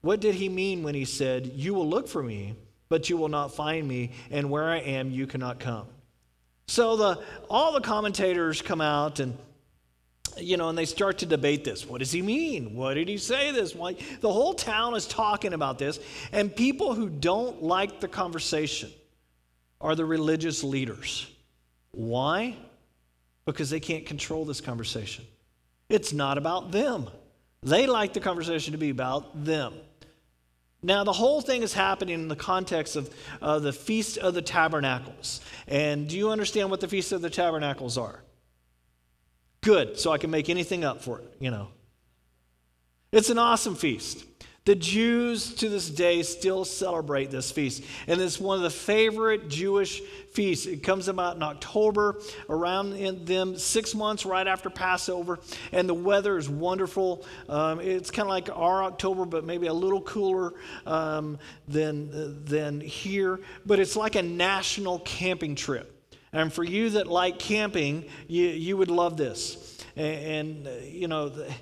What 0.00 0.20
did 0.20 0.36
he 0.36 0.48
mean 0.48 0.82
when 0.82 0.94
he 0.94 1.04
said, 1.04 1.52
You 1.54 1.74
will 1.74 1.88
look 1.88 2.08
for 2.08 2.22
me, 2.22 2.54
but 2.92 3.08
you 3.08 3.16
will 3.16 3.30
not 3.30 3.54
find 3.54 3.88
me, 3.88 4.10
and 4.30 4.50
where 4.50 4.68
I 4.68 4.76
am, 4.76 5.10
you 5.10 5.26
cannot 5.26 5.58
come? 5.58 5.86
So 6.66 6.94
the, 6.98 7.22
all 7.48 7.72
the 7.72 7.80
commentators 7.80 8.60
come 8.60 8.82
out 8.82 9.18
and 9.18 9.34
you 10.36 10.58
know, 10.58 10.68
and 10.68 10.76
they 10.76 10.84
start 10.84 11.18
to 11.18 11.26
debate 11.26 11.64
this. 11.64 11.86
What 11.86 12.00
does 12.00 12.12
he 12.12 12.20
mean? 12.20 12.74
What 12.74 12.94
did 12.94 13.08
he 13.08 13.16
say 13.16 13.50
this? 13.50 13.74
Why? 13.74 13.96
The 14.20 14.30
whole 14.30 14.52
town 14.52 14.94
is 14.94 15.06
talking 15.06 15.54
about 15.54 15.78
this, 15.78 16.00
and 16.32 16.54
people 16.54 16.92
who 16.92 17.08
don't 17.08 17.62
like 17.62 18.00
the 18.00 18.08
conversation 18.08 18.90
are 19.80 19.94
the 19.94 20.04
religious 20.04 20.62
leaders. 20.62 21.26
Why? 21.92 22.58
Because 23.46 23.70
they 23.70 23.80
can't 23.80 24.04
control 24.04 24.44
this 24.44 24.60
conversation. 24.60 25.24
It's 25.88 26.12
not 26.12 26.36
about 26.36 26.72
them. 26.72 27.08
They 27.62 27.86
like 27.86 28.12
the 28.12 28.20
conversation 28.20 28.72
to 28.72 28.78
be 28.78 28.90
about 28.90 29.44
them. 29.46 29.72
Now, 30.82 31.04
the 31.04 31.12
whole 31.12 31.40
thing 31.40 31.62
is 31.62 31.72
happening 31.72 32.14
in 32.14 32.28
the 32.28 32.36
context 32.36 32.96
of 32.96 33.14
uh, 33.40 33.60
the 33.60 33.72
Feast 33.72 34.18
of 34.18 34.34
the 34.34 34.42
Tabernacles. 34.42 35.40
And 35.68 36.08
do 36.08 36.16
you 36.16 36.30
understand 36.30 36.70
what 36.70 36.80
the 36.80 36.88
Feast 36.88 37.12
of 37.12 37.22
the 37.22 37.30
Tabernacles 37.30 37.96
are? 37.96 38.22
Good, 39.60 39.98
so 39.98 40.10
I 40.10 40.18
can 40.18 40.30
make 40.30 40.50
anything 40.50 40.84
up 40.84 41.00
for 41.00 41.20
it, 41.20 41.36
you 41.38 41.52
know. 41.52 41.68
It's 43.12 43.30
an 43.30 43.38
awesome 43.38 43.76
feast. 43.76 44.24
The 44.64 44.76
Jews 44.76 45.54
to 45.54 45.68
this 45.68 45.90
day 45.90 46.22
still 46.22 46.64
celebrate 46.64 47.32
this 47.32 47.50
feast, 47.50 47.82
and 48.06 48.20
it's 48.20 48.38
one 48.38 48.58
of 48.58 48.62
the 48.62 48.70
favorite 48.70 49.48
Jewish 49.48 50.00
feasts. 50.30 50.66
It 50.66 50.84
comes 50.84 51.08
about 51.08 51.34
in 51.34 51.42
October, 51.42 52.20
around 52.48 52.92
in 52.92 53.24
them 53.24 53.58
six 53.58 53.92
months 53.92 54.24
right 54.24 54.46
after 54.46 54.70
Passover, 54.70 55.40
and 55.72 55.88
the 55.88 55.94
weather 55.94 56.38
is 56.38 56.48
wonderful. 56.48 57.24
Um, 57.48 57.80
it's 57.80 58.12
kind 58.12 58.26
of 58.26 58.30
like 58.30 58.50
our 58.54 58.84
October, 58.84 59.24
but 59.24 59.44
maybe 59.44 59.66
a 59.66 59.74
little 59.74 60.00
cooler 60.00 60.54
um, 60.86 61.38
than 61.66 62.44
than 62.44 62.80
here. 62.80 63.40
But 63.66 63.80
it's 63.80 63.96
like 63.96 64.14
a 64.14 64.22
national 64.22 65.00
camping 65.00 65.56
trip. 65.56 65.88
And 66.32 66.52
for 66.52 66.62
you 66.62 66.90
that 66.90 67.08
like 67.08 67.40
camping, 67.40 68.04
you, 68.28 68.46
you 68.46 68.76
would 68.76 68.90
love 68.90 69.16
this. 69.16 69.84
And, 69.96 70.66
and 70.66 70.66
uh, 70.68 70.70
you 70.84 71.08
know, 71.08 71.28
the, 71.28 71.52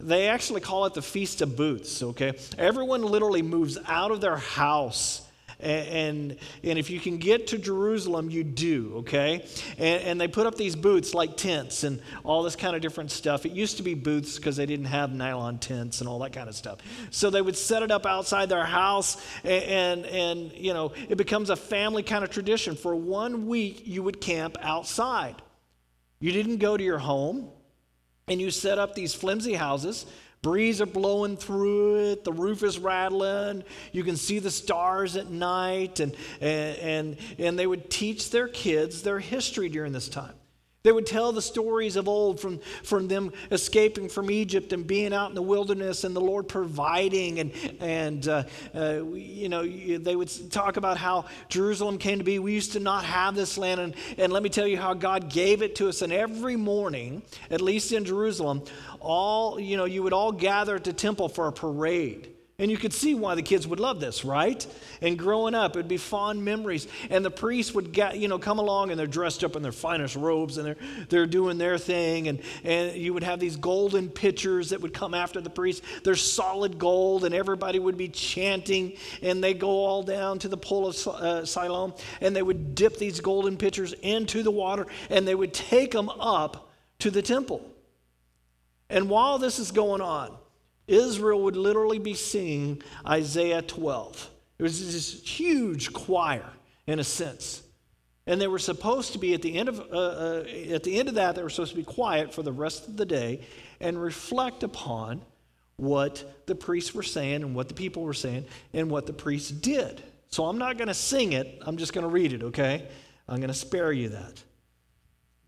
they 0.00 0.28
actually 0.28 0.60
call 0.60 0.86
it 0.86 0.94
the 0.94 1.02
Feast 1.02 1.42
of 1.42 1.56
Booths, 1.56 2.02
okay? 2.02 2.32
Everyone 2.58 3.02
literally 3.02 3.42
moves 3.42 3.78
out 3.86 4.10
of 4.10 4.20
their 4.20 4.36
house. 4.36 5.26
And, 5.62 6.38
and, 6.64 6.78
if 6.78 6.88
you 6.88 6.98
can 6.98 7.18
get 7.18 7.48
to 7.48 7.58
Jerusalem, 7.58 8.30
you 8.30 8.42
do, 8.42 8.94
okay? 9.00 9.44
And, 9.76 10.02
and 10.04 10.20
they 10.20 10.26
put 10.26 10.46
up 10.46 10.56
these 10.56 10.74
booths 10.74 11.12
like 11.12 11.36
tents 11.36 11.84
and 11.84 12.00
all 12.24 12.42
this 12.42 12.56
kind 12.56 12.74
of 12.74 12.80
different 12.80 13.10
stuff. 13.10 13.44
It 13.44 13.52
used 13.52 13.76
to 13.76 13.82
be 13.82 13.92
booths 13.92 14.36
because 14.36 14.56
they 14.56 14.64
didn't 14.64 14.86
have 14.86 15.12
nylon 15.12 15.58
tents 15.58 16.00
and 16.00 16.08
all 16.08 16.20
that 16.20 16.32
kind 16.32 16.48
of 16.48 16.54
stuff. 16.54 16.78
So 17.10 17.28
they 17.28 17.42
would 17.42 17.58
set 17.58 17.82
it 17.82 17.90
up 17.90 18.06
outside 18.06 18.48
their 18.48 18.64
house, 18.64 19.22
and, 19.44 19.62
and, 19.64 20.06
and 20.06 20.52
you 20.54 20.72
know, 20.72 20.92
it 21.10 21.18
becomes 21.18 21.50
a 21.50 21.56
family 21.56 22.02
kind 22.02 22.24
of 22.24 22.30
tradition. 22.30 22.74
For 22.74 22.94
one 22.94 23.46
week, 23.46 23.82
you 23.84 24.02
would 24.02 24.18
camp 24.18 24.56
outside. 24.62 25.42
You 26.20 26.32
didn't 26.32 26.56
go 26.56 26.78
to 26.78 26.82
your 26.82 26.98
home 26.98 27.50
and 28.30 28.40
you 28.40 28.50
set 28.50 28.78
up 28.78 28.94
these 28.94 29.12
flimsy 29.12 29.52
houses. 29.52 30.06
Breeze 30.40 30.80
are 30.80 30.86
blowing 30.86 31.36
through 31.36 32.12
it, 32.12 32.24
the 32.24 32.32
roof 32.32 32.62
is 32.62 32.78
rattling, 32.78 33.62
you 33.92 34.02
can 34.02 34.16
see 34.16 34.38
the 34.38 34.50
stars 34.50 35.16
at 35.16 35.28
night, 35.28 36.00
and, 36.00 36.16
and, 36.40 36.78
and, 36.78 37.16
and 37.38 37.58
they 37.58 37.66
would 37.66 37.90
teach 37.90 38.30
their 38.30 38.48
kids 38.48 39.02
their 39.02 39.18
history 39.18 39.68
during 39.68 39.92
this 39.92 40.08
time. 40.08 40.32
They 40.82 40.92
would 40.92 41.04
tell 41.04 41.30
the 41.32 41.42
stories 41.42 41.96
of 41.96 42.08
old 42.08 42.40
from, 42.40 42.58
from 42.82 43.06
them 43.06 43.32
escaping 43.50 44.08
from 44.08 44.30
Egypt 44.30 44.72
and 44.72 44.86
being 44.86 45.12
out 45.12 45.28
in 45.28 45.34
the 45.34 45.42
wilderness 45.42 46.04
and 46.04 46.16
the 46.16 46.22
Lord 46.22 46.48
providing. 46.48 47.38
And, 47.38 47.52
and 47.80 48.26
uh, 48.26 48.44
uh, 48.74 49.04
you 49.12 49.50
know, 49.50 49.62
they 49.62 50.16
would 50.16 50.30
talk 50.50 50.78
about 50.78 50.96
how 50.96 51.26
Jerusalem 51.50 51.98
came 51.98 52.16
to 52.16 52.24
be. 52.24 52.38
We 52.38 52.54
used 52.54 52.72
to 52.72 52.80
not 52.80 53.04
have 53.04 53.34
this 53.34 53.58
land. 53.58 53.78
And, 53.78 53.94
and 54.16 54.32
let 54.32 54.42
me 54.42 54.48
tell 54.48 54.66
you 54.66 54.78
how 54.78 54.94
God 54.94 55.28
gave 55.28 55.60
it 55.60 55.74
to 55.76 55.88
us. 55.90 56.00
And 56.00 56.14
every 56.14 56.56
morning, 56.56 57.22
at 57.50 57.60
least 57.60 57.92
in 57.92 58.06
Jerusalem, 58.06 58.62
all, 59.00 59.60
you 59.60 59.76
know, 59.76 59.84
you 59.84 60.02
would 60.02 60.14
all 60.14 60.32
gather 60.32 60.76
at 60.76 60.84
the 60.84 60.94
temple 60.94 61.28
for 61.28 61.46
a 61.46 61.52
parade. 61.52 62.29
And 62.60 62.70
you 62.70 62.76
could 62.76 62.92
see 62.92 63.14
why 63.14 63.34
the 63.34 63.42
kids 63.42 63.66
would 63.66 63.80
love 63.80 64.00
this, 64.00 64.22
right? 64.22 64.64
And 65.00 65.18
growing 65.18 65.54
up, 65.54 65.76
it'd 65.76 65.88
be 65.88 65.96
fond 65.96 66.44
memories. 66.44 66.86
And 67.08 67.24
the 67.24 67.30
priests 67.30 67.74
would 67.74 67.90
get, 67.90 68.18
you 68.18 68.28
know, 68.28 68.38
come 68.38 68.58
along 68.58 68.90
and 68.90 69.00
they're 69.00 69.06
dressed 69.06 69.42
up 69.42 69.56
in 69.56 69.62
their 69.62 69.72
finest 69.72 70.14
robes 70.14 70.58
and 70.58 70.66
they're, 70.66 70.76
they're 71.08 71.26
doing 71.26 71.56
their 71.56 71.78
thing. 71.78 72.28
And, 72.28 72.42
and 72.62 72.94
you 72.94 73.14
would 73.14 73.22
have 73.22 73.40
these 73.40 73.56
golden 73.56 74.10
pitchers 74.10 74.70
that 74.70 74.82
would 74.82 74.92
come 74.92 75.14
after 75.14 75.40
the 75.40 75.48
priest. 75.48 75.82
They're 76.04 76.14
solid 76.14 76.78
gold 76.78 77.24
and 77.24 77.34
everybody 77.34 77.78
would 77.78 77.96
be 77.96 78.08
chanting. 78.08 78.98
And 79.22 79.42
they 79.42 79.54
go 79.54 79.70
all 79.70 80.02
down 80.02 80.38
to 80.40 80.48
the 80.48 80.58
pool 80.58 80.88
of 80.88 81.08
uh, 81.08 81.46
Siloam 81.46 81.94
and 82.20 82.36
they 82.36 82.42
would 82.42 82.74
dip 82.74 82.98
these 82.98 83.20
golden 83.20 83.56
pitchers 83.56 83.94
into 84.02 84.42
the 84.42 84.50
water 84.50 84.86
and 85.08 85.26
they 85.26 85.34
would 85.34 85.54
take 85.54 85.92
them 85.92 86.10
up 86.10 86.70
to 86.98 87.10
the 87.10 87.22
temple. 87.22 87.66
And 88.90 89.08
while 89.08 89.38
this 89.38 89.58
is 89.58 89.70
going 89.70 90.02
on, 90.02 90.36
Israel 90.90 91.42
would 91.42 91.56
literally 91.56 91.98
be 91.98 92.14
singing 92.14 92.82
Isaiah 93.06 93.62
12. 93.62 94.30
It 94.58 94.62
was 94.62 94.92
this 94.92 95.22
huge 95.22 95.92
choir, 95.92 96.44
in 96.86 96.98
a 96.98 97.04
sense. 97.04 97.62
And 98.26 98.40
they 98.40 98.48
were 98.48 98.58
supposed 98.58 99.12
to 99.12 99.18
be 99.18 99.32
at 99.34 99.42
the 99.42 99.56
end 99.56 99.68
of 99.68 99.80
uh, 99.80 99.96
uh, 99.96 100.44
at 100.70 100.82
the 100.82 100.98
end 100.98 101.08
of 101.08 101.14
that 101.14 101.34
they 101.34 101.42
were 101.42 101.50
supposed 101.50 101.72
to 101.72 101.76
be 101.76 101.84
quiet 101.84 102.34
for 102.34 102.42
the 102.42 102.52
rest 102.52 102.86
of 102.86 102.96
the 102.96 103.06
day 103.06 103.40
and 103.80 104.00
reflect 104.00 104.62
upon 104.62 105.22
what 105.76 106.44
the 106.46 106.54
priests 106.54 106.94
were 106.94 107.02
saying 107.02 107.42
and 107.42 107.54
what 107.54 107.68
the 107.68 107.74
people 107.74 108.02
were 108.02 108.12
saying 108.12 108.44
and 108.74 108.90
what 108.90 109.06
the 109.06 109.12
priests 109.12 109.50
did. 109.50 110.02
So 110.28 110.44
I'm 110.44 110.58
not 110.58 110.76
going 110.76 110.88
to 110.88 110.94
sing 110.94 111.32
it, 111.32 111.60
I'm 111.62 111.76
just 111.76 111.92
going 111.92 112.04
to 112.04 112.10
read 112.10 112.32
it, 112.32 112.42
okay? 112.42 112.86
I'm 113.26 113.36
going 113.36 113.48
to 113.48 113.54
spare 113.54 113.90
you 113.90 114.10
that. 114.10 114.42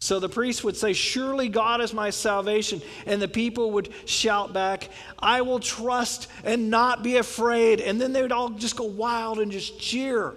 So 0.02 0.18
the 0.18 0.28
priest 0.28 0.64
would 0.64 0.76
say, 0.76 0.94
Surely 0.94 1.48
God 1.48 1.80
is 1.80 1.94
my 1.94 2.10
salvation. 2.10 2.82
And 3.06 3.22
the 3.22 3.28
people 3.28 3.70
would 3.70 3.88
shout 4.04 4.52
back, 4.52 4.88
I 5.16 5.42
will 5.42 5.60
trust 5.60 6.26
and 6.42 6.70
not 6.70 7.04
be 7.04 7.18
afraid. 7.18 7.80
And 7.80 8.00
then 8.00 8.12
they 8.12 8.20
would 8.20 8.32
all 8.32 8.50
just 8.50 8.74
go 8.74 8.82
wild 8.82 9.38
and 9.38 9.52
just 9.52 9.78
cheer. 9.78 10.34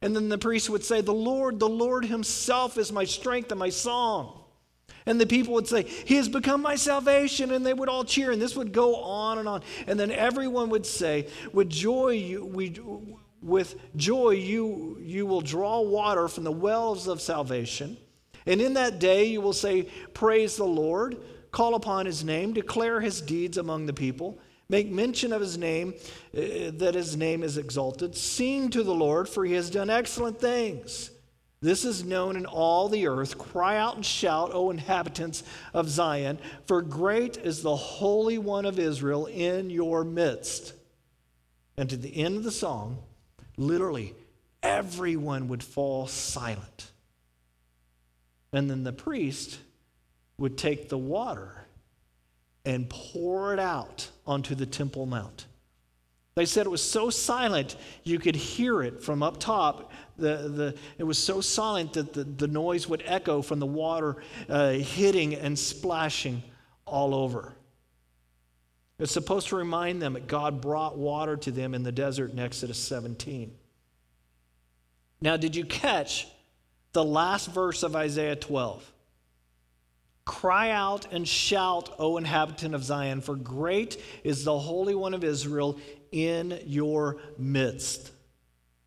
And 0.00 0.14
then 0.14 0.28
the 0.28 0.38
priest 0.38 0.70
would 0.70 0.84
say, 0.84 1.00
The 1.00 1.12
Lord, 1.12 1.58
the 1.58 1.68
Lord 1.68 2.04
Himself 2.04 2.78
is 2.78 2.92
my 2.92 3.02
strength 3.02 3.50
and 3.50 3.58
my 3.58 3.70
song. 3.70 4.44
And 5.06 5.20
the 5.20 5.26
people 5.26 5.54
would 5.54 5.66
say, 5.66 5.82
He 5.82 6.14
has 6.14 6.28
become 6.28 6.62
my 6.62 6.76
salvation. 6.76 7.50
And 7.50 7.66
they 7.66 7.74
would 7.74 7.88
all 7.88 8.04
cheer. 8.04 8.30
And 8.30 8.40
this 8.40 8.54
would 8.54 8.70
go 8.70 8.94
on 8.94 9.38
and 9.38 9.48
on. 9.48 9.64
And 9.88 9.98
then 9.98 10.12
everyone 10.12 10.70
would 10.70 10.86
say, 10.86 11.26
With 11.52 11.68
joy, 11.68 12.10
you, 12.10 12.44
we, 12.44 12.78
with 13.42 13.74
joy 13.96 14.30
you, 14.30 14.98
you 15.00 15.26
will 15.26 15.40
draw 15.40 15.80
water 15.80 16.28
from 16.28 16.44
the 16.44 16.52
wells 16.52 17.08
of 17.08 17.20
salvation. 17.20 17.96
And 18.46 18.60
in 18.60 18.74
that 18.74 18.98
day 18.98 19.24
you 19.24 19.40
will 19.40 19.52
say, 19.52 19.88
Praise 20.14 20.56
the 20.56 20.64
Lord, 20.64 21.18
call 21.50 21.74
upon 21.74 22.06
his 22.06 22.24
name, 22.24 22.52
declare 22.52 23.00
his 23.00 23.20
deeds 23.20 23.58
among 23.58 23.86
the 23.86 23.92
people, 23.92 24.38
make 24.68 24.90
mention 24.90 25.32
of 25.32 25.40
his 25.40 25.58
name, 25.58 25.94
uh, 26.36 26.70
that 26.74 26.94
his 26.94 27.16
name 27.16 27.42
is 27.42 27.58
exalted. 27.58 28.16
Sing 28.16 28.70
to 28.70 28.82
the 28.82 28.94
Lord, 28.94 29.28
for 29.28 29.44
he 29.44 29.54
has 29.54 29.70
done 29.70 29.90
excellent 29.90 30.40
things. 30.40 31.10
This 31.62 31.84
is 31.84 32.04
known 32.04 32.36
in 32.36 32.46
all 32.46 32.88
the 32.88 33.06
earth. 33.06 33.36
Cry 33.36 33.76
out 33.76 33.96
and 33.96 34.06
shout, 34.06 34.50
O 34.54 34.70
inhabitants 34.70 35.42
of 35.74 35.90
Zion, 35.90 36.38
for 36.66 36.80
great 36.80 37.36
is 37.36 37.62
the 37.62 37.76
Holy 37.76 38.38
One 38.38 38.64
of 38.64 38.78
Israel 38.78 39.26
in 39.26 39.68
your 39.68 40.02
midst. 40.02 40.72
And 41.76 41.90
to 41.90 41.98
the 41.98 42.16
end 42.16 42.36
of 42.36 42.44
the 42.44 42.50
song, 42.50 42.98
literally, 43.58 44.14
everyone 44.62 45.48
would 45.48 45.62
fall 45.62 46.06
silent. 46.06 46.90
And 48.52 48.68
then 48.68 48.84
the 48.84 48.92
priest 48.92 49.58
would 50.38 50.58
take 50.58 50.88
the 50.88 50.98
water 50.98 51.66
and 52.64 52.88
pour 52.88 53.52
it 53.52 53.58
out 53.58 54.08
onto 54.26 54.54
the 54.54 54.66
Temple 54.66 55.06
Mount. 55.06 55.46
They 56.34 56.46
said 56.46 56.66
it 56.66 56.70
was 56.70 56.82
so 56.82 57.10
silent 57.10 57.76
you 58.04 58.18
could 58.18 58.36
hear 58.36 58.82
it 58.82 59.02
from 59.02 59.22
up 59.22 59.38
top. 59.38 59.92
The, 60.16 60.48
the, 60.48 60.74
it 60.98 61.04
was 61.04 61.18
so 61.18 61.40
silent 61.40 61.94
that 61.94 62.12
the, 62.12 62.24
the 62.24 62.48
noise 62.48 62.88
would 62.88 63.02
echo 63.04 63.42
from 63.42 63.58
the 63.58 63.66
water 63.66 64.16
uh, 64.48 64.70
hitting 64.70 65.34
and 65.34 65.58
splashing 65.58 66.42
all 66.86 67.14
over. 67.14 67.52
It's 68.98 69.12
supposed 69.12 69.48
to 69.48 69.56
remind 69.56 70.00
them 70.00 70.12
that 70.12 70.26
God 70.26 70.60
brought 70.60 70.96
water 70.96 71.36
to 71.38 71.50
them 71.50 71.74
in 71.74 71.82
the 71.82 71.92
desert 71.92 72.32
in 72.32 72.38
Exodus 72.38 72.78
17. 72.78 73.52
Now, 75.22 75.36
did 75.36 75.56
you 75.56 75.64
catch 75.64 76.28
the 76.92 77.04
last 77.04 77.48
verse 77.48 77.82
of 77.82 77.96
Isaiah 77.96 78.36
12. 78.36 78.92
Cry 80.24 80.70
out 80.70 81.12
and 81.12 81.26
shout, 81.26 81.94
O 81.98 82.16
inhabitant 82.16 82.74
of 82.74 82.84
Zion, 82.84 83.20
for 83.20 83.34
great 83.34 84.00
is 84.22 84.44
the 84.44 84.58
Holy 84.58 84.94
One 84.94 85.14
of 85.14 85.24
Israel 85.24 85.78
in 86.12 86.60
your 86.66 87.18
midst. 87.38 88.08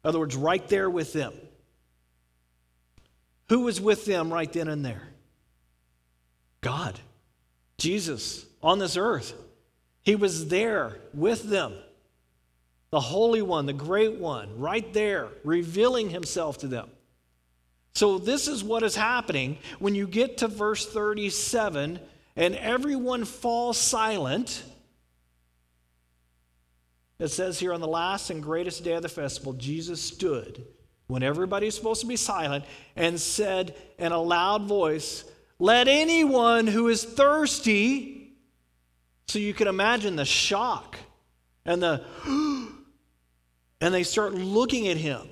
In 0.03 0.09
other 0.09 0.19
words, 0.19 0.35
right 0.35 0.67
there 0.67 0.89
with 0.89 1.13
them. 1.13 1.33
Who 3.49 3.61
was 3.61 3.79
with 3.79 4.05
them 4.05 4.31
right 4.31 4.51
then 4.51 4.67
and 4.67 4.85
there? 4.85 5.09
God, 6.61 6.99
Jesus 7.77 8.45
on 8.61 8.79
this 8.79 8.95
earth. 8.97 9.33
He 10.01 10.15
was 10.15 10.47
there 10.47 10.97
with 11.13 11.43
them. 11.43 11.73
The 12.89 12.99
Holy 12.99 13.41
One, 13.41 13.65
the 13.65 13.73
Great 13.73 14.13
One, 14.13 14.59
right 14.59 14.93
there, 14.93 15.27
revealing 15.43 16.09
Himself 16.09 16.59
to 16.59 16.67
them. 16.67 16.89
So, 17.95 18.17
this 18.17 18.47
is 18.47 18.63
what 18.63 18.83
is 18.83 18.95
happening 18.95 19.57
when 19.79 19.93
you 19.93 20.07
get 20.07 20.37
to 20.39 20.47
verse 20.47 20.85
37 20.85 21.99
and 22.35 22.55
everyone 22.55 23.25
falls 23.25 23.77
silent. 23.77 24.63
It 27.19 27.27
says 27.27 27.59
here 27.59 27.73
on 27.73 27.81
the 27.81 27.87
last 27.87 28.29
and 28.31 28.41
greatest 28.41 28.83
day 28.83 28.93
of 28.93 29.03
the 29.03 29.09
festival, 29.09 29.53
Jesus 29.53 30.01
stood 30.01 30.65
when 31.07 31.21
everybody's 31.21 31.75
supposed 31.75 32.01
to 32.01 32.07
be 32.07 32.15
silent 32.15 32.65
and 32.95 33.19
said 33.19 33.75
in 33.99 34.11
a 34.11 34.19
loud 34.19 34.63
voice, 34.63 35.23
Let 35.59 35.87
anyone 35.87 36.65
who 36.65 36.87
is 36.87 37.03
thirsty, 37.03 38.35
so 39.27 39.37
you 39.37 39.53
can 39.53 39.67
imagine 39.67 40.15
the 40.15 40.25
shock 40.25 40.97
and 41.65 41.83
the, 41.83 42.03
and 43.81 43.93
they 43.93 44.03
start 44.03 44.33
looking 44.33 44.87
at 44.87 44.97
him. 44.97 45.29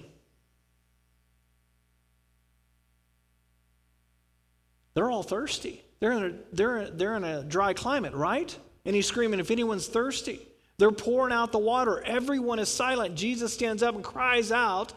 They're 4.93 5.10
all 5.10 5.23
thirsty. 5.23 5.84
They're 5.99 6.12
in, 6.12 6.23
a, 6.23 6.56
they're, 6.56 6.89
they're 6.89 7.15
in 7.15 7.23
a 7.23 7.43
dry 7.43 7.73
climate, 7.73 8.13
right? 8.13 8.56
And 8.86 8.95
he's 8.95 9.06
screaming, 9.06 9.39
If 9.39 9.51
anyone's 9.51 9.88
thirsty, 9.88 10.39
they're 10.77 10.91
pouring 10.91 11.34
out 11.34 11.51
the 11.51 11.60
water. 11.60 12.01
Everyone 12.04 12.60
is 12.60 12.69
silent. 12.69 13.15
Jesus 13.15 13.54
stands 13.54 13.84
up 13.84 13.95
and 13.95 14.04
cries 14.04 14.51
out, 14.51 14.93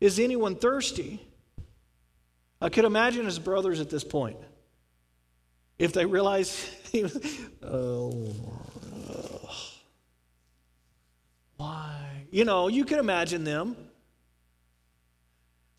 Is 0.00 0.18
anyone 0.18 0.56
thirsty? 0.56 1.20
I 2.60 2.68
could 2.68 2.84
imagine 2.84 3.24
his 3.24 3.38
brothers 3.38 3.80
at 3.80 3.90
this 3.90 4.04
point. 4.04 4.38
If 5.78 5.92
they 5.92 6.06
realize 6.06 6.68
was, 6.94 7.40
oh, 7.62 8.34
why? 11.56 12.26
You 12.30 12.44
know, 12.44 12.68
you 12.68 12.84
can 12.84 12.98
imagine 12.98 13.44
them. 13.44 13.76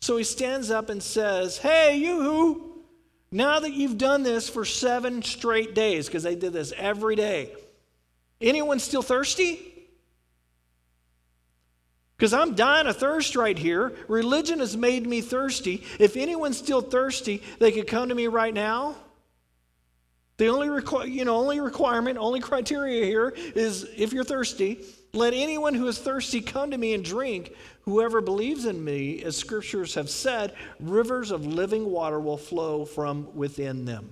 So 0.00 0.16
he 0.16 0.24
stands 0.24 0.70
up 0.70 0.88
and 0.88 1.02
says, 1.02 1.58
Hey, 1.58 1.96
you? 1.98 2.75
Now 3.30 3.60
that 3.60 3.72
you've 3.72 3.98
done 3.98 4.22
this 4.22 4.48
for 4.48 4.64
seven 4.64 5.22
straight 5.22 5.74
days, 5.74 6.06
because 6.06 6.22
they 6.22 6.36
did 6.36 6.52
this 6.52 6.72
every 6.76 7.16
day, 7.16 7.52
anyone 8.40 8.78
still 8.78 9.02
thirsty? 9.02 9.72
Because 12.16 12.32
I'm 12.32 12.54
dying 12.54 12.86
of 12.86 12.96
thirst 12.96 13.36
right 13.36 13.58
here. 13.58 13.92
Religion 14.08 14.60
has 14.60 14.76
made 14.76 15.06
me 15.06 15.20
thirsty. 15.20 15.84
If 15.98 16.16
anyone's 16.16 16.56
still 16.56 16.80
thirsty, 16.80 17.42
they 17.58 17.72
could 17.72 17.86
come 17.86 18.08
to 18.08 18.14
me 18.14 18.26
right 18.26 18.54
now. 18.54 18.94
The 20.38 20.48
only, 20.48 20.68
requ- 20.68 21.10
you 21.10 21.24
know, 21.24 21.36
only 21.36 21.60
requirement, 21.60 22.18
only 22.18 22.40
criteria 22.40 23.04
here 23.04 23.34
is 23.54 23.86
if 23.96 24.12
you're 24.12 24.24
thirsty, 24.24 24.84
let 25.16 25.34
anyone 25.34 25.74
who 25.74 25.86
is 25.88 25.98
thirsty 25.98 26.40
come 26.40 26.70
to 26.70 26.78
me 26.78 26.94
and 26.94 27.04
drink. 27.04 27.54
Whoever 27.82 28.20
believes 28.20 28.66
in 28.66 28.84
me, 28.84 29.22
as 29.22 29.36
scriptures 29.36 29.94
have 29.94 30.10
said, 30.10 30.54
rivers 30.78 31.30
of 31.30 31.46
living 31.46 31.90
water 31.90 32.20
will 32.20 32.36
flow 32.36 32.84
from 32.84 33.34
within 33.34 33.84
them. 33.84 34.10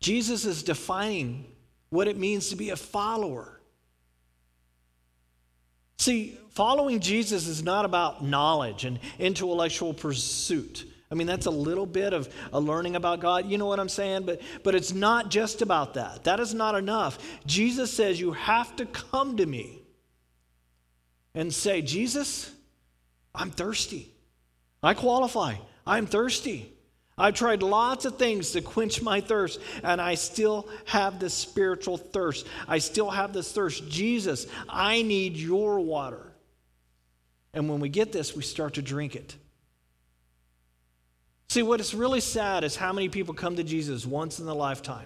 Jesus 0.00 0.44
is 0.44 0.62
defining 0.62 1.46
what 1.90 2.08
it 2.08 2.18
means 2.18 2.48
to 2.48 2.56
be 2.56 2.70
a 2.70 2.76
follower. 2.76 3.60
See, 5.98 6.36
following 6.50 7.00
Jesus 7.00 7.46
is 7.46 7.62
not 7.62 7.84
about 7.84 8.24
knowledge 8.24 8.84
and 8.84 8.98
intellectual 9.18 9.94
pursuit. 9.94 10.91
I 11.12 11.14
mean, 11.14 11.26
that's 11.26 11.44
a 11.44 11.50
little 11.50 11.84
bit 11.84 12.14
of 12.14 12.34
a 12.54 12.58
learning 12.58 12.96
about 12.96 13.20
God. 13.20 13.46
You 13.46 13.58
know 13.58 13.66
what 13.66 13.78
I'm 13.78 13.90
saying? 13.90 14.24
But, 14.24 14.40
but 14.64 14.74
it's 14.74 14.94
not 14.94 15.30
just 15.30 15.60
about 15.60 15.92
that. 15.94 16.24
That 16.24 16.40
is 16.40 16.54
not 16.54 16.74
enough. 16.74 17.18
Jesus 17.44 17.92
says 17.92 18.18
you 18.18 18.32
have 18.32 18.74
to 18.76 18.86
come 18.86 19.36
to 19.36 19.44
me 19.44 19.82
and 21.34 21.52
say, 21.52 21.82
Jesus, 21.82 22.50
I'm 23.34 23.50
thirsty. 23.50 24.10
I 24.82 24.94
qualify. 24.94 25.56
I'm 25.86 26.06
thirsty. 26.06 26.72
I've 27.18 27.34
tried 27.34 27.62
lots 27.62 28.06
of 28.06 28.16
things 28.16 28.52
to 28.52 28.62
quench 28.62 29.02
my 29.02 29.20
thirst, 29.20 29.60
and 29.84 30.00
I 30.00 30.14
still 30.14 30.66
have 30.86 31.20
this 31.20 31.34
spiritual 31.34 31.98
thirst. 31.98 32.46
I 32.66 32.78
still 32.78 33.10
have 33.10 33.34
this 33.34 33.52
thirst. 33.52 33.86
Jesus, 33.86 34.46
I 34.66 35.02
need 35.02 35.36
your 35.36 35.78
water. 35.80 36.32
And 37.52 37.68
when 37.68 37.80
we 37.80 37.90
get 37.90 38.12
this, 38.12 38.34
we 38.34 38.42
start 38.42 38.74
to 38.74 38.82
drink 38.82 39.14
it. 39.14 39.36
See, 41.52 41.62
what 41.62 41.80
is 41.80 41.94
really 41.94 42.20
sad 42.20 42.64
is 42.64 42.76
how 42.76 42.94
many 42.94 43.10
people 43.10 43.34
come 43.34 43.56
to 43.56 43.62
Jesus 43.62 44.06
once 44.06 44.40
in 44.40 44.48
a 44.48 44.54
lifetime 44.54 45.04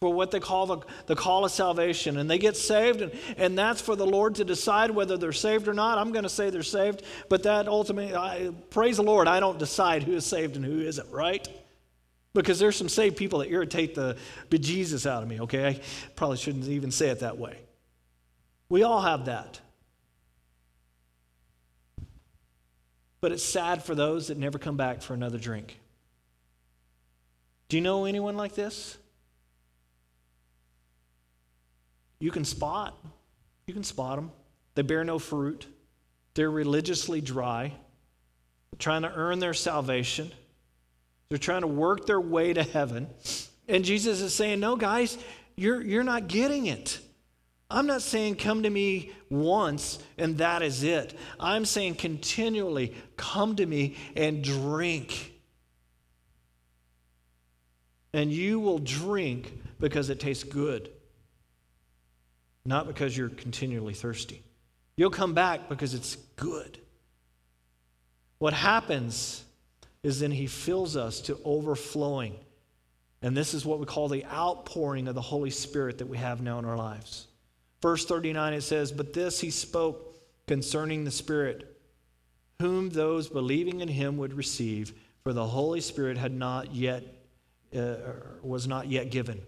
for 0.00 0.12
what 0.12 0.30
they 0.30 0.38
call 0.38 0.66
the, 0.66 0.78
the 1.06 1.16
call 1.16 1.46
of 1.46 1.50
salvation. 1.50 2.18
And 2.18 2.28
they 2.28 2.36
get 2.36 2.58
saved, 2.58 3.00
and, 3.00 3.10
and 3.38 3.56
that's 3.56 3.80
for 3.80 3.96
the 3.96 4.04
Lord 4.04 4.34
to 4.34 4.44
decide 4.44 4.90
whether 4.90 5.16
they're 5.16 5.32
saved 5.32 5.68
or 5.68 5.72
not. 5.72 5.96
I'm 5.96 6.12
going 6.12 6.24
to 6.24 6.28
say 6.28 6.50
they're 6.50 6.62
saved, 6.62 7.02
but 7.30 7.44
that 7.44 7.68
ultimately, 7.68 8.14
I, 8.14 8.50
praise 8.68 8.98
the 8.98 9.02
Lord, 9.02 9.26
I 9.26 9.40
don't 9.40 9.58
decide 9.58 10.02
who 10.02 10.12
is 10.12 10.26
saved 10.26 10.56
and 10.56 10.64
who 10.66 10.82
isn't, 10.82 11.10
right? 11.10 11.48
Because 12.34 12.58
there's 12.58 12.76
some 12.76 12.90
saved 12.90 13.16
people 13.16 13.38
that 13.38 13.48
irritate 13.48 13.94
the 13.94 14.18
bejesus 14.50 15.06
out 15.06 15.22
of 15.22 15.28
me, 15.30 15.40
okay? 15.40 15.68
I 15.68 15.80
probably 16.16 16.36
shouldn't 16.36 16.68
even 16.68 16.90
say 16.90 17.08
it 17.08 17.20
that 17.20 17.38
way. 17.38 17.56
We 18.68 18.82
all 18.82 19.00
have 19.00 19.24
that. 19.24 19.58
But 23.22 23.30
it's 23.30 23.44
sad 23.44 23.84
for 23.84 23.94
those 23.94 24.26
that 24.26 24.36
never 24.36 24.58
come 24.58 24.76
back 24.76 25.00
for 25.00 25.14
another 25.14 25.38
drink. 25.38 25.78
Do 27.68 27.76
you 27.76 27.80
know 27.80 28.04
anyone 28.04 28.36
like 28.36 28.54
this? 28.54 28.98
You 32.18 32.32
can 32.32 32.44
spot. 32.44 32.98
You 33.66 33.74
can 33.74 33.84
spot 33.84 34.16
them. 34.16 34.32
They 34.74 34.82
bear 34.82 35.04
no 35.04 35.20
fruit. 35.20 35.66
They're 36.34 36.50
religiously 36.50 37.20
dry. 37.20 37.72
Trying 38.78 39.02
to 39.02 39.12
earn 39.14 39.38
their 39.38 39.54
salvation. 39.54 40.32
They're 41.28 41.38
trying 41.38 41.60
to 41.60 41.68
work 41.68 42.06
their 42.06 42.20
way 42.20 42.52
to 42.52 42.64
heaven. 42.64 43.06
And 43.68 43.84
Jesus 43.84 44.20
is 44.20 44.34
saying, 44.34 44.58
No, 44.58 44.74
guys, 44.74 45.16
you're, 45.54 45.80
you're 45.80 46.02
not 46.02 46.26
getting 46.26 46.66
it. 46.66 46.98
I'm 47.72 47.86
not 47.86 48.02
saying 48.02 48.36
come 48.36 48.62
to 48.64 48.70
me 48.70 49.12
once 49.30 49.98
and 50.18 50.38
that 50.38 50.62
is 50.62 50.82
it. 50.82 51.18
I'm 51.40 51.64
saying 51.64 51.94
continually 51.94 52.94
come 53.16 53.56
to 53.56 53.64
me 53.64 53.96
and 54.14 54.44
drink. 54.44 55.32
And 58.12 58.30
you 58.30 58.60
will 58.60 58.78
drink 58.78 59.58
because 59.80 60.10
it 60.10 60.20
tastes 60.20 60.44
good, 60.44 60.90
not 62.66 62.86
because 62.86 63.16
you're 63.16 63.30
continually 63.30 63.94
thirsty. 63.94 64.42
You'll 64.96 65.10
come 65.10 65.32
back 65.32 65.70
because 65.70 65.94
it's 65.94 66.16
good. 66.36 66.78
What 68.38 68.52
happens 68.52 69.44
is 70.02 70.20
then 70.20 70.30
he 70.30 70.46
fills 70.46 70.94
us 70.96 71.22
to 71.22 71.38
overflowing. 71.44 72.36
And 73.22 73.36
this 73.36 73.54
is 73.54 73.64
what 73.64 73.78
we 73.78 73.86
call 73.86 74.08
the 74.08 74.26
outpouring 74.26 75.08
of 75.08 75.14
the 75.14 75.22
Holy 75.22 75.50
Spirit 75.50 75.98
that 75.98 76.06
we 76.06 76.18
have 76.18 76.42
now 76.42 76.58
in 76.58 76.64
our 76.64 76.76
lives. 76.76 77.28
Verse 77.82 78.04
39, 78.06 78.54
it 78.54 78.60
says, 78.62 78.92
But 78.92 79.12
this 79.12 79.40
he 79.40 79.50
spoke 79.50 80.16
concerning 80.46 81.04
the 81.04 81.10
Spirit, 81.10 81.76
whom 82.60 82.90
those 82.90 83.28
believing 83.28 83.80
in 83.80 83.88
him 83.88 84.16
would 84.18 84.32
receive, 84.32 84.94
for 85.24 85.32
the 85.32 85.44
Holy 85.44 85.80
Spirit 85.80 86.16
had 86.16 86.32
not 86.32 86.72
yet, 86.72 87.02
uh, 87.76 87.96
was 88.42 88.68
not 88.68 88.88
yet 88.88 89.10
given, 89.10 89.42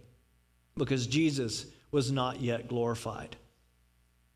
because 0.77 1.07
Jesus 1.07 1.67
was 1.93 2.11
not 2.11 2.41
yet 2.41 2.67
glorified. 2.67 3.37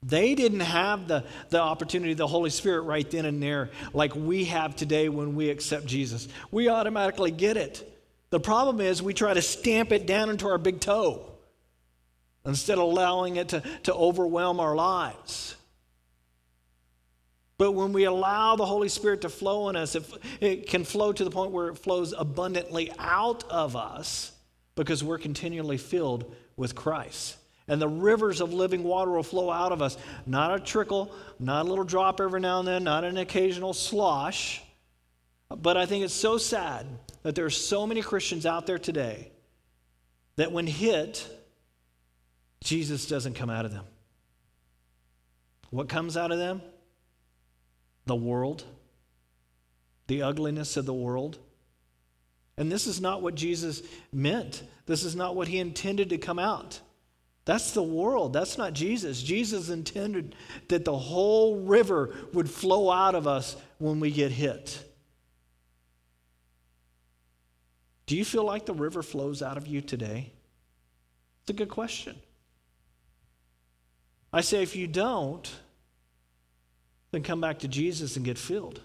They 0.01 0.37
didn't 0.37 0.61
have 0.61 1.09
the, 1.09 1.25
the 1.51 1.61
opportunity 1.61 2.13
of 2.13 2.19
the 2.19 2.27
Holy 2.29 2.51
Spirit 2.51 2.83
right 2.83 3.11
then 3.11 3.25
and 3.25 3.43
there 3.43 3.71
like 3.93 4.15
we 4.15 4.45
have 4.45 4.77
today 4.77 5.09
when 5.09 5.35
we 5.35 5.51
accept 5.51 5.87
Jesus. 5.87 6.29
We 6.53 6.69
automatically 6.69 7.33
get 7.33 7.57
it. 7.57 7.97
The 8.31 8.39
problem 8.39 8.81
is 8.81 9.03
we 9.03 9.13
try 9.13 9.35
to 9.35 9.43
stamp 9.43 9.91
it 9.91 10.07
down 10.07 10.31
into 10.31 10.47
our 10.47 10.59
big 10.59 10.79
toe 10.79 11.33
instead 12.45 12.79
of 12.79 12.85
allowing 12.85 13.37
it 13.37 13.49
to, 13.49 13.63
to 13.85 13.95
overwhelm 13.95 14.61
our 14.61 14.75
lives. 14.75 15.57
But 17.59 17.73
when 17.73 17.93
we 17.93 18.05
allow 18.05 18.55
the 18.55 18.65
Holy 18.65 18.89
Spirit 18.89 19.23
to 19.23 19.29
flow 19.29 19.69
in 19.69 19.75
us, 19.75 19.97
it, 19.97 20.05
it 20.41 20.69
can 20.69 20.85
flow 20.85 21.13
to 21.13 21.25
the 21.25 21.31
point 21.31 21.51
where 21.51 21.69
it 21.69 21.77
flows 21.77 22.15
abundantly 22.17 22.93
out 22.99 23.43
of 23.51 23.75
us 23.75 24.33
because 24.77 25.03
we're 25.03 25.19
continually 25.19 25.77
filled 25.77 26.33
with 26.57 26.77
Christ. 26.77 27.37
And 27.67 27.83
the 27.83 27.89
rivers 27.89 28.41
of 28.41 28.55
living 28.55 28.85
water 28.85 29.11
will 29.11 29.25
flow 29.25 29.51
out 29.51 29.73
of 29.73 29.83
us. 29.83 29.99
Not 30.25 30.55
a 30.55 30.61
trickle, 30.61 31.13
not 31.41 31.67
a 31.67 31.69
little 31.69 31.85
drop 31.85 32.21
every 32.21 32.41
now 32.41 32.61
and 32.61 32.69
then, 32.69 32.85
not 32.85 33.05
an 33.05 33.19
occasional 33.19 33.75
slosh. 33.75 34.63
But 35.51 35.77
I 35.77 35.85
think 35.85 36.05
it's 36.05 36.15
so 36.15 36.39
sad 36.39 36.87
that 37.23 37.35
there 37.35 37.45
are 37.45 37.51
so 37.51 37.87
many 37.87 38.03
Christians 38.03 38.47
out 38.47 38.67
there 38.67 38.79
today 38.79 39.33
that 40.37 40.53
when 40.53 40.67
hit, 40.67 41.29
Jesus 42.63 43.07
doesn't 43.07 43.35
come 43.35 43.51
out 43.51 43.65
of 43.65 43.73
them. 43.73 43.85
What 45.71 45.89
comes 45.89 46.17
out 46.17 46.33
of 46.33 46.39
them? 46.39 46.63
The 48.07 48.17
world, 48.17 48.65
the 50.07 50.23
ugliness 50.23 50.77
of 50.77 50.87
the 50.87 50.95
world. 50.95 51.39
And 52.57 52.73
this 52.73 52.87
is 52.87 53.01
not 53.01 53.23
what 53.23 53.35
Jesus 53.35 53.83
meant. 54.13 54.63
This 54.87 55.05
is 55.05 55.15
not 55.15 55.37
what 55.37 55.47
he 55.47 55.59
intended 55.59 56.11
to 56.11 56.19
come 56.19 56.39
out. 56.39 56.81
That's 57.45 57.73
the 57.73 57.83
world. 57.83 58.33
That's 58.33 58.59
not 58.59 58.73
Jesus. 58.73 59.23
Jesus 59.23 59.71
intended 59.71 60.35
that 60.69 60.85
the 60.85 60.97
whole 60.97 61.61
river 61.61 62.15
would 62.33 62.51
flow 62.51 62.91
out 62.91 63.15
of 63.15 63.27
us 63.27 63.57
when 63.79 64.01
we 64.01 64.11
get 64.11 64.33
hit. 64.33 64.85
Do 68.07 68.17
you 68.17 68.25
feel 68.25 68.45
like 68.45 68.67
the 68.67 68.75
river 68.75 69.03
flows 69.03 69.43
out 69.43 69.57
of 69.57 69.67
you 69.67 69.81
today? 69.81 70.33
It's 71.43 71.51
a 71.51 71.53
good 71.55 71.69
question. 71.69 72.17
I 74.33 74.43
say, 74.43 74.63
if 74.63 74.77
you 74.77 74.87
don't, 74.87 75.51
then 77.11 77.23
come 77.23 77.41
back 77.41 77.61
to 77.61 77.69
Jesus 77.69 78.17
and 78.17 78.25
get 78.25 78.39
filled. 78.39 78.81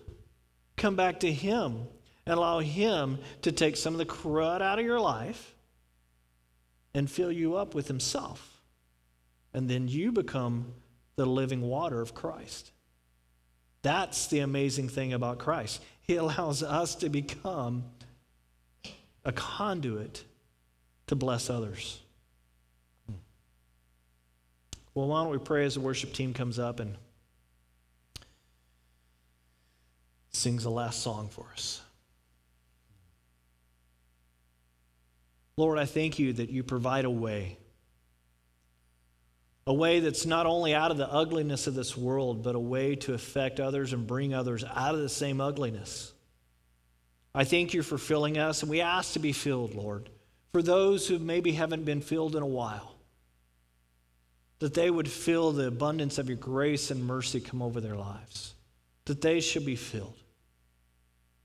Come 0.77 0.95
back 0.95 1.19
to 1.21 1.31
Him 1.31 1.87
and 2.25 2.37
allow 2.37 2.59
Him 2.59 3.19
to 3.41 3.51
take 3.51 3.75
some 3.75 3.93
of 3.93 3.97
the 3.97 4.05
crud 4.05 4.61
out 4.61 4.79
of 4.79 4.85
your 4.85 4.99
life 4.99 5.55
and 6.93 7.09
fill 7.09 7.31
you 7.31 7.55
up 7.55 7.75
with 7.75 7.87
Himself. 7.87 8.61
And 9.53 9.69
then 9.69 9.87
you 9.87 10.11
become 10.11 10.73
the 11.15 11.25
living 11.25 11.61
water 11.61 12.01
of 12.01 12.15
Christ. 12.15 12.71
That's 13.81 14.27
the 14.27 14.39
amazing 14.39 14.89
thing 14.89 15.13
about 15.13 15.39
Christ. 15.39 15.81
He 16.01 16.15
allows 16.17 16.63
us 16.63 16.95
to 16.95 17.09
become 17.09 17.83
a 19.25 19.31
conduit 19.31 20.23
to 21.07 21.15
bless 21.15 21.49
others. 21.49 21.99
Well, 24.95 25.07
why 25.07 25.23
don't 25.23 25.31
we 25.31 25.39
pray 25.39 25.65
as 25.65 25.73
the 25.73 25.79
worship 25.79 26.13
team 26.13 26.33
comes 26.33 26.59
up 26.59 26.79
and 26.79 26.95
sings 30.29 30.63
the 30.63 30.69
last 30.69 31.01
song 31.01 31.29
for 31.29 31.45
us? 31.53 31.81
Lord, 35.57 35.79
I 35.79 35.85
thank 35.85 36.19
you 36.19 36.33
that 36.33 36.49
you 36.49 36.63
provide 36.63 37.05
a 37.05 37.09
way. 37.09 37.57
A 39.65 39.73
way 39.73 39.99
that's 39.99 40.25
not 40.25 40.45
only 40.45 40.75
out 40.75 40.91
of 40.91 40.97
the 40.97 41.11
ugliness 41.11 41.67
of 41.67 41.73
this 41.73 41.95
world, 41.95 42.43
but 42.43 42.55
a 42.55 42.59
way 42.59 42.95
to 42.97 43.13
affect 43.13 43.59
others 43.59 43.93
and 43.93 44.05
bring 44.05 44.33
others 44.33 44.63
out 44.63 44.93
of 44.93 45.01
the 45.01 45.09
same 45.09 45.39
ugliness. 45.39 46.11
I 47.33 47.45
thank 47.45 47.73
you 47.73 47.81
for 47.81 47.97
filling 47.97 48.37
us, 48.37 48.61
and 48.61 48.69
we 48.69 48.81
ask 48.81 49.13
to 49.13 49.19
be 49.19 49.31
filled, 49.31 49.73
Lord, 49.73 50.09
for 50.51 50.61
those 50.61 51.07
who 51.07 51.17
maybe 51.17 51.53
haven't 51.53 51.85
been 51.85 52.01
filled 52.01 52.35
in 52.35 52.43
a 52.43 52.47
while 52.47 52.92
that 54.63 54.73
they 54.73 54.89
would 54.89 55.11
feel 55.11 55.51
the 55.51 55.67
abundance 55.67 56.17
of 56.17 56.29
your 56.29 56.37
grace 56.37 56.89
and 56.89 57.05
mercy 57.05 57.41
come 57.41 57.61
over 57.61 57.81
their 57.81 57.97
lives, 57.97 58.53
that 59.03 59.19
they 59.19 59.41
should 59.41 59.65
be 59.65 59.75
filled, 59.75 60.15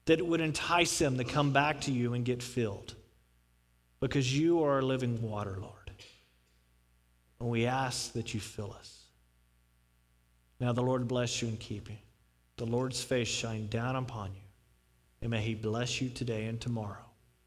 that 0.05 0.21
it 0.21 0.25
would 0.25 0.41
entice 0.41 1.01
them 1.01 1.19
to 1.19 1.25
come 1.25 1.53
back 1.53 1.81
to 1.81 1.91
you 1.91 2.15
and 2.15 2.25
get 2.25 2.41
filled, 2.41 2.95
because 3.99 4.39
you 4.39 4.63
are 4.63 4.79
a 4.79 4.85
living 4.85 5.21
water, 5.21 5.59
Lord. 5.61 5.91
And 7.41 7.49
we 7.49 7.67
ask 7.67 8.13
that 8.13 8.35
you 8.35 8.39
fill 8.39 8.73
us. 8.79 9.01
Now 10.61 10.73
the 10.73 10.83
Lord 10.83 11.09
bless 11.09 11.43
you 11.43 11.49
and 11.49 11.59
keep 11.59 11.91
you. 11.91 11.97
The 12.57 12.67
Lord's 12.67 13.03
face 13.03 13.27
shine 13.27 13.67
down 13.67 13.97
upon 13.97 14.31
you, 14.33 14.47
and 15.23 15.33
may 15.33 15.41
he 15.41 15.57
bless 15.57 16.01
you 16.01 16.09
today 16.09 16.45
and 16.45 16.61
tomorrow 16.61 17.05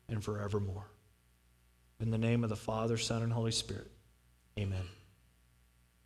and 0.09 0.22
forevermore. 0.22 0.88
In 2.01 2.11
the 2.11 2.17
name 2.17 2.43
of 2.43 2.49
the 2.49 2.57
Father, 2.57 2.97
Son, 2.97 3.24
and 3.24 3.32
Holy 3.32 3.53
Spirit, 3.53 3.89
amen. 4.59 4.84